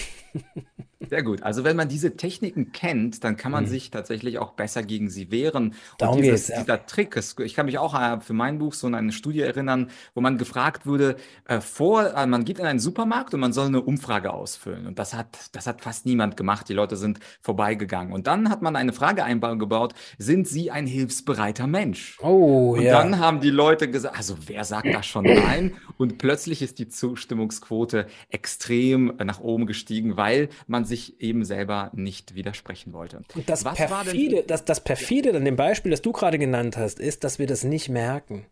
Sehr 1.08 1.22
gut. 1.22 1.42
Also 1.42 1.64
wenn 1.64 1.76
man 1.76 1.88
diese 1.88 2.16
Techniken 2.16 2.72
kennt, 2.72 3.24
dann 3.24 3.36
kann 3.36 3.52
man 3.52 3.64
mhm. 3.64 3.68
sich 3.68 3.90
tatsächlich 3.90 4.38
auch 4.38 4.52
besser 4.52 4.82
gegen 4.82 5.10
sie 5.10 5.30
wehren. 5.30 5.74
Darum 5.98 6.16
Und 6.16 6.22
dieses, 6.22 6.48
ja. 6.48 6.60
dieser 6.60 6.86
Trick, 6.86 7.18
ich 7.40 7.54
kann 7.54 7.66
mich 7.66 7.78
auch 7.78 7.94
äh, 7.94 8.20
für 8.20 8.32
mein 8.32 8.58
Buch 8.58 8.72
so 8.72 8.86
an 8.86 8.94
eine 8.94 9.12
Studie 9.12 9.40
erinnern, 9.40 9.90
wo 10.14 10.20
man 10.20 10.38
gefragt 10.38 10.86
wurde, 10.86 11.16
äh, 11.46 11.60
vor, 11.60 12.14
äh, 12.14 12.26
man 12.26 12.44
geht 12.44 12.58
in 12.58 12.66
einen 12.66 12.78
Supermarkt 12.78 13.34
und 13.34 13.40
man 13.40 13.52
soll 13.52 13.66
eine 13.66 13.82
Umfrage 13.82 14.32
ausfüllen. 14.32 14.86
Und 14.86 14.98
das 14.98 15.14
hat, 15.14 15.38
das 15.52 15.66
hat 15.66 15.82
fast 15.82 16.06
niemand 16.06 16.36
gemacht. 16.36 16.68
Die 16.68 16.74
Leute 16.74 16.96
sind 16.96 17.18
vorbeigegangen. 17.40 18.12
Und 18.12 18.26
dann 18.26 18.48
hat 18.48 18.62
man 18.62 18.76
eine 18.76 18.92
Frage 18.92 19.24
eingebaut, 19.24 19.94
sind 20.18 20.46
Sie 20.46 20.70
ein 20.70 20.86
hilfsbereiter 20.86 21.66
Mensch? 21.66 22.18
Oh, 22.22 22.74
und 22.76 22.82
ja. 22.82 23.02
dann 23.02 23.18
haben 23.18 23.40
die 23.40 23.50
Leute 23.50 23.90
gesagt, 23.90 24.16
also 24.16 24.36
wer 24.46 24.64
sagt 24.64 24.86
das 24.92 25.06
schon 25.06 25.24
nein? 25.24 25.74
Und 25.98 26.18
plötzlich 26.18 26.62
ist 26.62 26.78
die 26.78 26.88
Zustimmungsquote 26.88 28.06
extrem 28.28 29.12
nach 29.22 29.40
oben 29.40 29.66
gestiegen, 29.66 30.16
weil 30.22 30.50
man 30.68 30.84
sich 30.84 31.20
eben 31.20 31.44
selber 31.44 31.90
nicht 31.94 32.36
widersprechen 32.36 32.92
wollte. 32.92 33.24
Und 33.34 33.50
das 33.50 33.64
Was 33.64 33.76
perfide, 33.76 34.44
das, 34.46 34.64
das 34.64 34.78
perfide 34.78 35.34
an 35.34 35.44
dem 35.44 35.56
Beispiel, 35.56 35.90
das 35.90 36.00
du 36.00 36.12
gerade 36.12 36.38
genannt 36.38 36.76
hast, 36.76 37.00
ist, 37.00 37.24
dass 37.24 37.40
wir 37.40 37.48
das 37.48 37.64
nicht 37.64 37.88
merken. 37.88 38.46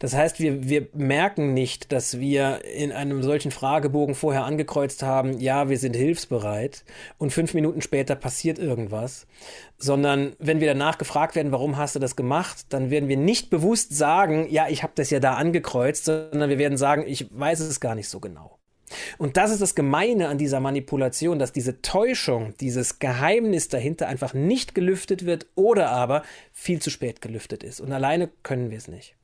Das 0.00 0.14
heißt, 0.14 0.38
wir, 0.38 0.68
wir 0.68 0.88
merken 0.92 1.54
nicht, 1.54 1.92
dass 1.92 2.20
wir 2.20 2.62
in 2.66 2.92
einem 2.92 3.22
solchen 3.22 3.50
Fragebogen 3.50 4.14
vorher 4.14 4.44
angekreuzt 4.44 5.02
haben, 5.02 5.40
ja, 5.40 5.70
wir 5.70 5.78
sind 5.78 5.96
hilfsbereit 5.96 6.84
und 7.16 7.32
fünf 7.32 7.54
Minuten 7.54 7.80
später 7.80 8.14
passiert 8.14 8.58
irgendwas, 8.58 9.26
sondern 9.78 10.34
wenn 10.38 10.60
wir 10.60 10.68
danach 10.68 10.98
gefragt 10.98 11.36
werden, 11.36 11.52
warum 11.52 11.78
hast 11.78 11.96
du 11.96 12.00
das 12.00 12.16
gemacht, 12.16 12.66
dann 12.68 12.90
werden 12.90 13.08
wir 13.08 13.16
nicht 13.16 13.48
bewusst 13.48 13.96
sagen, 13.96 14.46
ja, 14.50 14.68
ich 14.68 14.82
habe 14.82 14.92
das 14.94 15.08
ja 15.08 15.20
da 15.20 15.34
angekreuzt, 15.36 16.04
sondern 16.04 16.50
wir 16.50 16.58
werden 16.58 16.76
sagen, 16.76 17.04
ich 17.06 17.26
weiß 17.30 17.60
es 17.60 17.80
gar 17.80 17.94
nicht 17.94 18.10
so 18.10 18.20
genau. 18.20 18.57
Und 19.18 19.36
das 19.36 19.50
ist 19.50 19.62
das 19.62 19.74
Gemeine 19.74 20.28
an 20.28 20.38
dieser 20.38 20.60
Manipulation, 20.60 21.38
dass 21.38 21.52
diese 21.52 21.82
Täuschung, 21.82 22.54
dieses 22.60 22.98
Geheimnis 22.98 23.68
dahinter 23.68 24.08
einfach 24.08 24.34
nicht 24.34 24.74
gelüftet 24.74 25.26
wird 25.26 25.46
oder 25.54 25.90
aber 25.90 26.22
viel 26.52 26.80
zu 26.80 26.90
spät 26.90 27.20
gelüftet 27.20 27.62
ist. 27.62 27.80
Und 27.80 27.92
alleine 27.92 28.28
können 28.42 28.70
wir 28.70 28.78
es 28.78 28.88
nicht. 28.88 29.14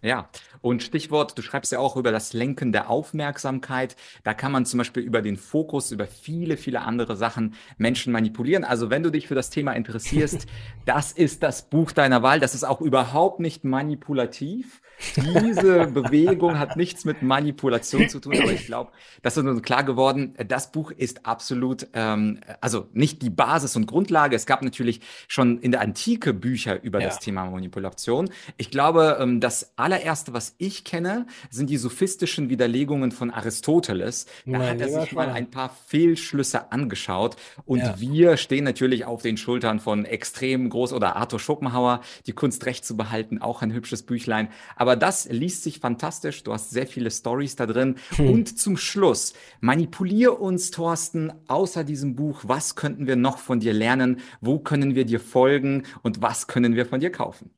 Ja, 0.00 0.30
und 0.62 0.82
Stichwort, 0.82 1.36
du 1.36 1.42
schreibst 1.42 1.70
ja 1.72 1.78
auch 1.78 1.96
über 1.96 2.10
das 2.10 2.32
Lenken 2.32 2.72
der 2.72 2.88
Aufmerksamkeit. 2.88 3.96
Da 4.24 4.32
kann 4.32 4.52
man 4.52 4.64
zum 4.64 4.78
Beispiel 4.78 5.02
über 5.02 5.20
den 5.20 5.36
Fokus, 5.36 5.90
über 5.90 6.06
viele, 6.06 6.56
viele 6.56 6.80
andere 6.80 7.16
Sachen 7.16 7.54
Menschen 7.76 8.12
manipulieren. 8.12 8.64
Also 8.64 8.88
wenn 8.88 9.02
du 9.02 9.10
dich 9.10 9.28
für 9.28 9.34
das 9.34 9.50
Thema 9.50 9.72
interessierst, 9.72 10.46
das 10.86 11.12
ist 11.12 11.42
das 11.42 11.68
Buch 11.68 11.92
deiner 11.92 12.22
Wahl. 12.22 12.40
Das 12.40 12.54
ist 12.54 12.64
auch 12.64 12.80
überhaupt 12.80 13.40
nicht 13.40 13.64
manipulativ. 13.64 14.80
Diese 15.16 15.86
Bewegung 15.86 16.58
hat 16.58 16.76
nichts 16.76 17.04
mit 17.04 17.22
Manipulation 17.22 18.08
zu 18.08 18.18
tun, 18.18 18.34
aber 18.40 18.52
ich 18.52 18.66
glaube, 18.66 18.92
das 19.22 19.36
ist 19.36 19.44
uns 19.44 19.62
klar 19.62 19.84
geworden. 19.84 20.34
Das 20.48 20.72
Buch 20.72 20.90
ist 20.90 21.26
absolut, 21.26 21.88
ähm, 21.92 22.40
also 22.60 22.88
nicht 22.92 23.22
die 23.22 23.30
Basis 23.30 23.76
und 23.76 23.86
Grundlage. 23.86 24.36
Es 24.36 24.46
gab 24.46 24.62
natürlich 24.62 25.00
schon 25.28 25.58
in 25.58 25.70
der 25.70 25.82
Antike 25.82 26.32
Bücher 26.32 26.82
über 26.82 27.00
ja. 27.00 27.08
das 27.08 27.18
Thema 27.18 27.44
Manipulation. 27.44 28.30
Ich 28.56 28.70
glaube, 28.70 29.18
ähm, 29.20 29.40
das 29.40 29.72
allererste, 29.76 30.32
was 30.32 30.54
ich 30.58 30.84
kenne, 30.84 31.26
sind 31.50 31.68
die 31.68 31.76
sophistischen 31.76 32.48
Widerlegungen 32.48 33.12
von 33.12 33.30
Aristoteles. 33.30 34.26
Da 34.46 34.58
Nein, 34.58 34.68
hat 34.68 34.80
er 34.80 35.00
sich 35.00 35.12
mal 35.12 35.28
ein 35.28 35.50
paar 35.50 35.76
Fehlschlüsse 35.86 36.72
angeschaut 36.72 37.36
und 37.64 37.80
ja. 37.80 38.00
wir 38.00 38.36
stehen 38.36 38.64
natürlich 38.64 39.04
auf 39.04 39.22
den 39.22 39.36
Schultern 39.36 39.80
von 39.80 40.04
extrem 40.04 40.70
groß 40.70 40.92
oder 40.92 41.16
Arthur 41.16 41.38
Schopenhauer, 41.38 42.00
die 42.26 42.32
Kunst 42.32 42.64
recht 42.66 42.84
zu 42.84 42.96
behalten, 42.96 43.42
auch 43.42 43.62
ein 43.62 43.72
hübsches 43.72 44.02
Büchlein. 44.02 44.48
Aber 44.76 44.85
aber 44.86 44.94
das 44.94 45.28
liest 45.28 45.64
sich 45.64 45.80
fantastisch. 45.80 46.44
Du 46.44 46.52
hast 46.52 46.70
sehr 46.70 46.86
viele 46.86 47.10
Stories 47.10 47.56
da 47.56 47.66
drin. 47.66 47.96
Hm. 48.14 48.30
Und 48.30 48.56
zum 48.56 48.76
Schluss, 48.76 49.34
manipulier 49.58 50.40
uns, 50.40 50.70
Thorsten, 50.70 51.32
außer 51.48 51.82
diesem 51.82 52.14
Buch. 52.14 52.44
Was 52.44 52.76
könnten 52.76 53.08
wir 53.08 53.16
noch 53.16 53.38
von 53.38 53.58
dir 53.58 53.72
lernen? 53.72 54.20
Wo 54.40 54.60
können 54.60 54.94
wir 54.94 55.04
dir 55.04 55.18
folgen? 55.18 55.82
Und 56.02 56.22
was 56.22 56.46
können 56.46 56.76
wir 56.76 56.86
von 56.86 57.00
dir 57.00 57.10
kaufen? 57.10 57.50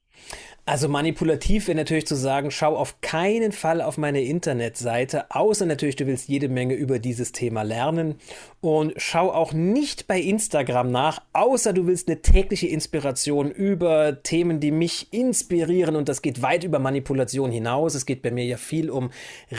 Also 0.64 0.87
manipulativ 0.87 1.67
wäre 1.67 1.79
natürlich 1.79 2.07
zu 2.07 2.14
sagen, 2.14 2.51
schau 2.51 2.77
auf 2.77 3.01
keinen 3.01 3.53
Fall 3.53 3.81
auf 3.81 3.97
meine 3.97 4.23
Internetseite, 4.23 5.31
außer 5.31 5.64
natürlich, 5.64 5.97
du 5.97 6.07
willst 6.07 6.29
jede 6.29 6.51
Menge 6.51 6.75
über 6.75 6.99
dieses 6.99 7.33
Thema 7.33 7.62
lernen. 7.62 8.17
Und 8.61 8.94
schau 8.97 9.31
auch 9.31 9.53
nicht 9.53 10.09
bei 10.09 10.21
Instagram 10.21 10.90
nach, 10.90 11.23
außer 11.33 11.73
du 11.73 11.87
willst 11.87 12.09
eine 12.09 12.23
tägliche 12.23 12.66
Inspiration 12.66 13.53
über 13.53 14.21
Themen, 14.25 14.59
die 14.59 14.73
mich 14.73 15.12
inspirieren. 15.12 15.94
Und 15.94 16.09
das 16.09 16.23
geht 16.23 16.42
weit 16.42 16.64
über 16.64 16.81
Manipulation 16.81 17.53
hinaus. 17.53 17.94
Es 17.94 18.05
geht 18.05 18.21
bei 18.21 18.33
mir 18.33 18.44
ja 18.44 18.57
viel 18.57 18.90
um 18.90 19.11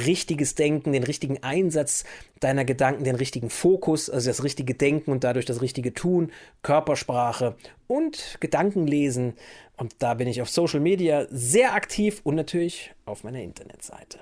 richtiges 0.06 0.56
Denken, 0.56 0.92
den 0.92 1.04
richtigen 1.04 1.42
Einsatz 1.44 2.04
deiner 2.42 2.66
Gedanken, 2.66 3.06
den 3.06 3.16
richtigen 3.16 3.50
Fokus, 3.50 4.10
also 4.10 4.30
das 4.30 4.44
richtige 4.44 4.74
Denken 4.74 5.12
und 5.12 5.24
dadurch 5.24 5.46
das 5.46 5.62
richtige 5.62 5.94
Tun, 5.94 6.32
Körpersprache 6.62 7.56
und 7.88 8.38
Gedankenlesen. 8.42 9.36
Und 9.78 9.96
da 10.00 10.14
bin 10.14 10.28
ich 10.28 10.42
auf 10.42 10.50
Social 10.50 10.82
Media 10.82 11.26
sehr 11.30 11.74
aktiv 11.74 12.20
und 12.26 12.36
natürlich 12.36 12.92
auf 13.06 13.24
meiner 13.24 13.42
Internetseite. 13.42 14.20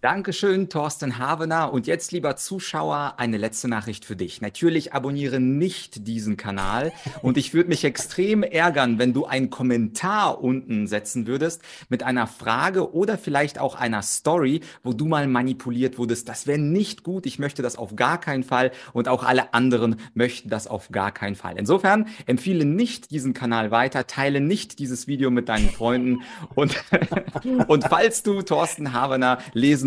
Dankeschön, 0.00 0.70
Thorsten 0.70 1.18
Havener. 1.18 1.74
Und 1.74 1.86
jetzt, 1.86 2.10
lieber 2.10 2.34
Zuschauer, 2.34 3.16
eine 3.18 3.36
letzte 3.36 3.68
Nachricht 3.68 4.06
für 4.06 4.16
dich. 4.16 4.40
Natürlich 4.40 4.94
abonniere 4.94 5.40
nicht 5.40 6.08
diesen 6.08 6.38
Kanal. 6.38 6.90
Und 7.20 7.36
ich 7.36 7.52
würde 7.52 7.68
mich 7.68 7.84
extrem 7.84 8.42
ärgern, 8.42 8.98
wenn 8.98 9.12
du 9.12 9.26
einen 9.26 9.50
Kommentar 9.50 10.42
unten 10.42 10.86
setzen 10.86 11.26
würdest 11.26 11.60
mit 11.90 12.02
einer 12.02 12.26
Frage 12.26 12.94
oder 12.94 13.18
vielleicht 13.18 13.58
auch 13.58 13.74
einer 13.74 14.00
Story, 14.00 14.62
wo 14.82 14.94
du 14.94 15.04
mal 15.04 15.26
manipuliert 15.26 15.98
wurdest. 15.98 16.30
Das 16.30 16.46
wäre 16.46 16.58
nicht 16.58 17.02
gut. 17.02 17.26
Ich 17.26 17.38
möchte 17.38 17.60
das 17.60 17.76
auf 17.76 17.94
gar 17.94 18.18
keinen 18.18 18.42
Fall. 18.42 18.70
Und 18.94 19.06
auch 19.06 19.22
alle 19.22 19.52
anderen 19.52 19.96
möchten 20.14 20.48
das 20.48 20.66
auf 20.66 20.88
gar 20.92 21.12
keinen 21.12 21.36
Fall. 21.36 21.58
Insofern 21.58 22.06
empfehle 22.24 22.64
nicht 22.64 23.10
diesen 23.10 23.34
Kanal 23.34 23.70
weiter. 23.70 24.06
Teile 24.06 24.40
nicht 24.40 24.78
dieses 24.78 25.06
Video 25.06 25.30
mit 25.30 25.50
deinen 25.50 25.68
Freunden. 25.68 26.22
Und, 26.54 26.82
und 27.68 27.84
falls 27.84 28.22
du 28.22 28.40
Thorsten 28.40 28.94
Havener 28.94 29.40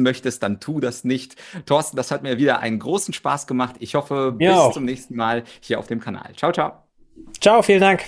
lesen 0.04 0.14
möchtest, 0.14 0.44
dann 0.44 0.60
tu 0.60 0.80
das 0.80 1.04
nicht. 1.04 1.36
Thorsten, 1.66 1.98
das 1.98 2.12
hat 2.12 2.24
mir 2.24 2.38
wieder 2.38 2.60
einen 2.60 2.80
großen 2.80 3.14
Spaß 3.14 3.48
gemacht. 3.48 3.76
Ich 3.80 3.96
hoffe, 3.96 4.34
bis 4.34 4.48
ja. 4.48 4.72
zum 4.72 4.86
nächsten 4.86 5.16
Mal 5.16 5.44
hier 5.62 5.80
auf 5.80 5.88
dem 5.88 6.00
Kanal. 6.00 6.34
Ciao, 6.36 6.52
ciao. 6.52 6.74
Ciao, 7.40 7.62
vielen 7.62 7.82
Dank. 7.82 8.04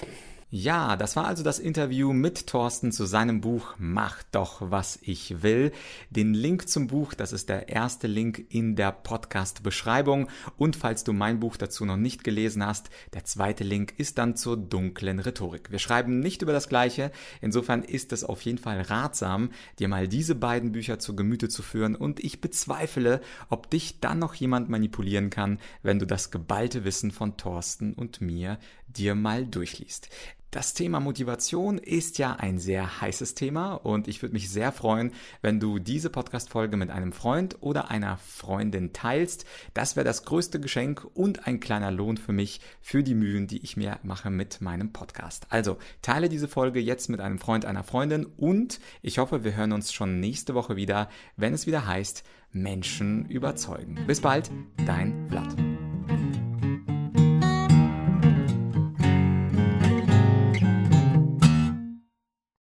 Ja, 0.58 0.96
das 0.96 1.18
war 1.18 1.28
also 1.28 1.44
das 1.44 1.60
Interview 1.60 2.13
mit 2.13 2.48
Thorsten 2.48 2.94
zu 2.94 3.06
seinem 3.06 3.41
Buch 3.41 3.76
Mach 3.78 4.24
doch, 4.32 4.72
was 4.72 4.98
ich 5.02 5.44
will. 5.44 5.74
Den 6.12 6.34
Link 6.34 6.70
zum 6.70 6.88
Buch, 6.88 7.13
das 7.13 7.34
ist 7.34 7.50
der 7.50 7.68
erste 7.68 8.08
Link 8.08 8.46
in 8.48 8.78
der 8.78 8.94
Podcast-Beschreibung. 8.94 10.30
Und 10.56 10.78
falls 10.78 11.04
du 11.04 11.12
mein 11.12 11.41
Buch 11.41 11.58
dazu 11.58 11.84
noch 11.84 11.98
nicht 11.98 12.24
gelesen 12.24 12.65
hast, 12.65 12.89
der 13.13 13.26
zweite 13.26 13.65
Link 13.65 13.96
ist 13.98 14.18
dann 14.18 14.38
zur 14.38 14.56
dunklen 14.56 15.20
Rhetorik. 15.20 15.72
Wir 15.72 15.80
schreiben 15.80 16.22
nicht 16.22 16.41
über 16.41 16.54
das 16.54 16.70
Gleiche. 16.70 17.12
Insofern 17.41 17.84
ist 17.84 18.13
es 18.13 18.24
auf 18.24 18.41
jeden 18.44 18.58
Fall 18.58 18.80
ratsam, 18.80 19.50
dir 19.80 19.89
mal 19.89 20.08
diese 20.08 20.36
beiden 20.36 20.72
Bücher 20.72 21.00
zu 21.00 21.18
Gemüte 21.18 21.50
zu 21.50 21.63
führen. 21.63 21.98
Und 21.98 22.24
ich 22.24 22.39
bezweifle, 22.39 23.20
ob 23.50 23.70
dich 23.70 24.00
dann 24.00 24.20
noch 24.20 24.36
jemand 24.36 24.70
manipulieren 24.70 25.30
kann, 25.30 25.60
wenn 25.84 26.00
du 26.00 26.08
das 26.08 26.32
geballte 26.32 26.86
Wissen 26.86 27.12
von 27.12 27.36
Thorsten 27.36 27.94
und 27.94 28.22
mir 28.22 28.58
dir 28.88 29.15
mal 29.15 29.46
durchliest. 29.46 30.10
Das 30.56 30.74
Thema 30.74 31.02
Motivation 31.02 31.78
ist 31.78 32.18
ja 32.18 32.38
ein 32.38 32.60
sehr 32.60 33.02
heißes 33.02 33.36
Thema 33.36 33.74
und 33.74 34.08
ich 34.08 34.22
würde 34.22 34.32
mich 34.32 34.50
sehr 34.50 34.72
freuen, 34.72 35.12
wenn 35.41 35.60
du 35.60 35.80
diese 35.80 36.10
Podcast-Folge 36.10 36.78
mit 36.78 36.91
einem 36.91 37.12
Freund 37.12 37.58
oder 37.60 37.91
einer 37.91 38.15
Freundin 38.15 38.94
teilst. 38.94 39.44
Das 39.74 39.98
wäre 39.98 40.06
das 40.06 40.24
größte 40.24 40.62
Geschenk 40.62 41.06
und 41.13 41.46
ein 41.46 41.60
kleiner 41.60 41.91
Lohn 41.91 42.15
für 42.15 42.32
mich 42.32 42.62
für 42.80 43.04
die 43.04 43.15
Mühen, 43.15 43.48
die 43.48 43.65
ich 43.65 43.76
mir 43.76 44.00
mache 44.04 44.30
mit 44.30 44.62
meinem 44.62 44.94
Podcast. 44.94 45.46
Also 45.50 45.78
teile 46.02 46.30
diese 46.30 46.48
Folge 46.48 46.80
jetzt 46.80 47.10
mit 47.10 47.20
einem 47.20 47.38
Freund, 47.38 47.65
einer 47.65 47.84
Freundin 47.84 48.26
und 48.26 48.80
ich 49.02 49.18
hoffe, 49.18 49.44
wir 49.44 49.58
hören 49.58 49.74
uns 49.74 49.91
schon 49.91 50.22
nächste 50.22 50.56
Woche 50.56 50.78
wieder, 50.78 51.10
wenn 51.36 51.54
es 51.54 51.68
wieder 51.68 51.86
heißt 51.86 52.24
Menschen 52.54 53.26
überzeugen. 53.26 54.00
Bis 54.08 54.22
bald, 54.22 54.50
dein 54.86 55.28
Vlad. 55.28 55.54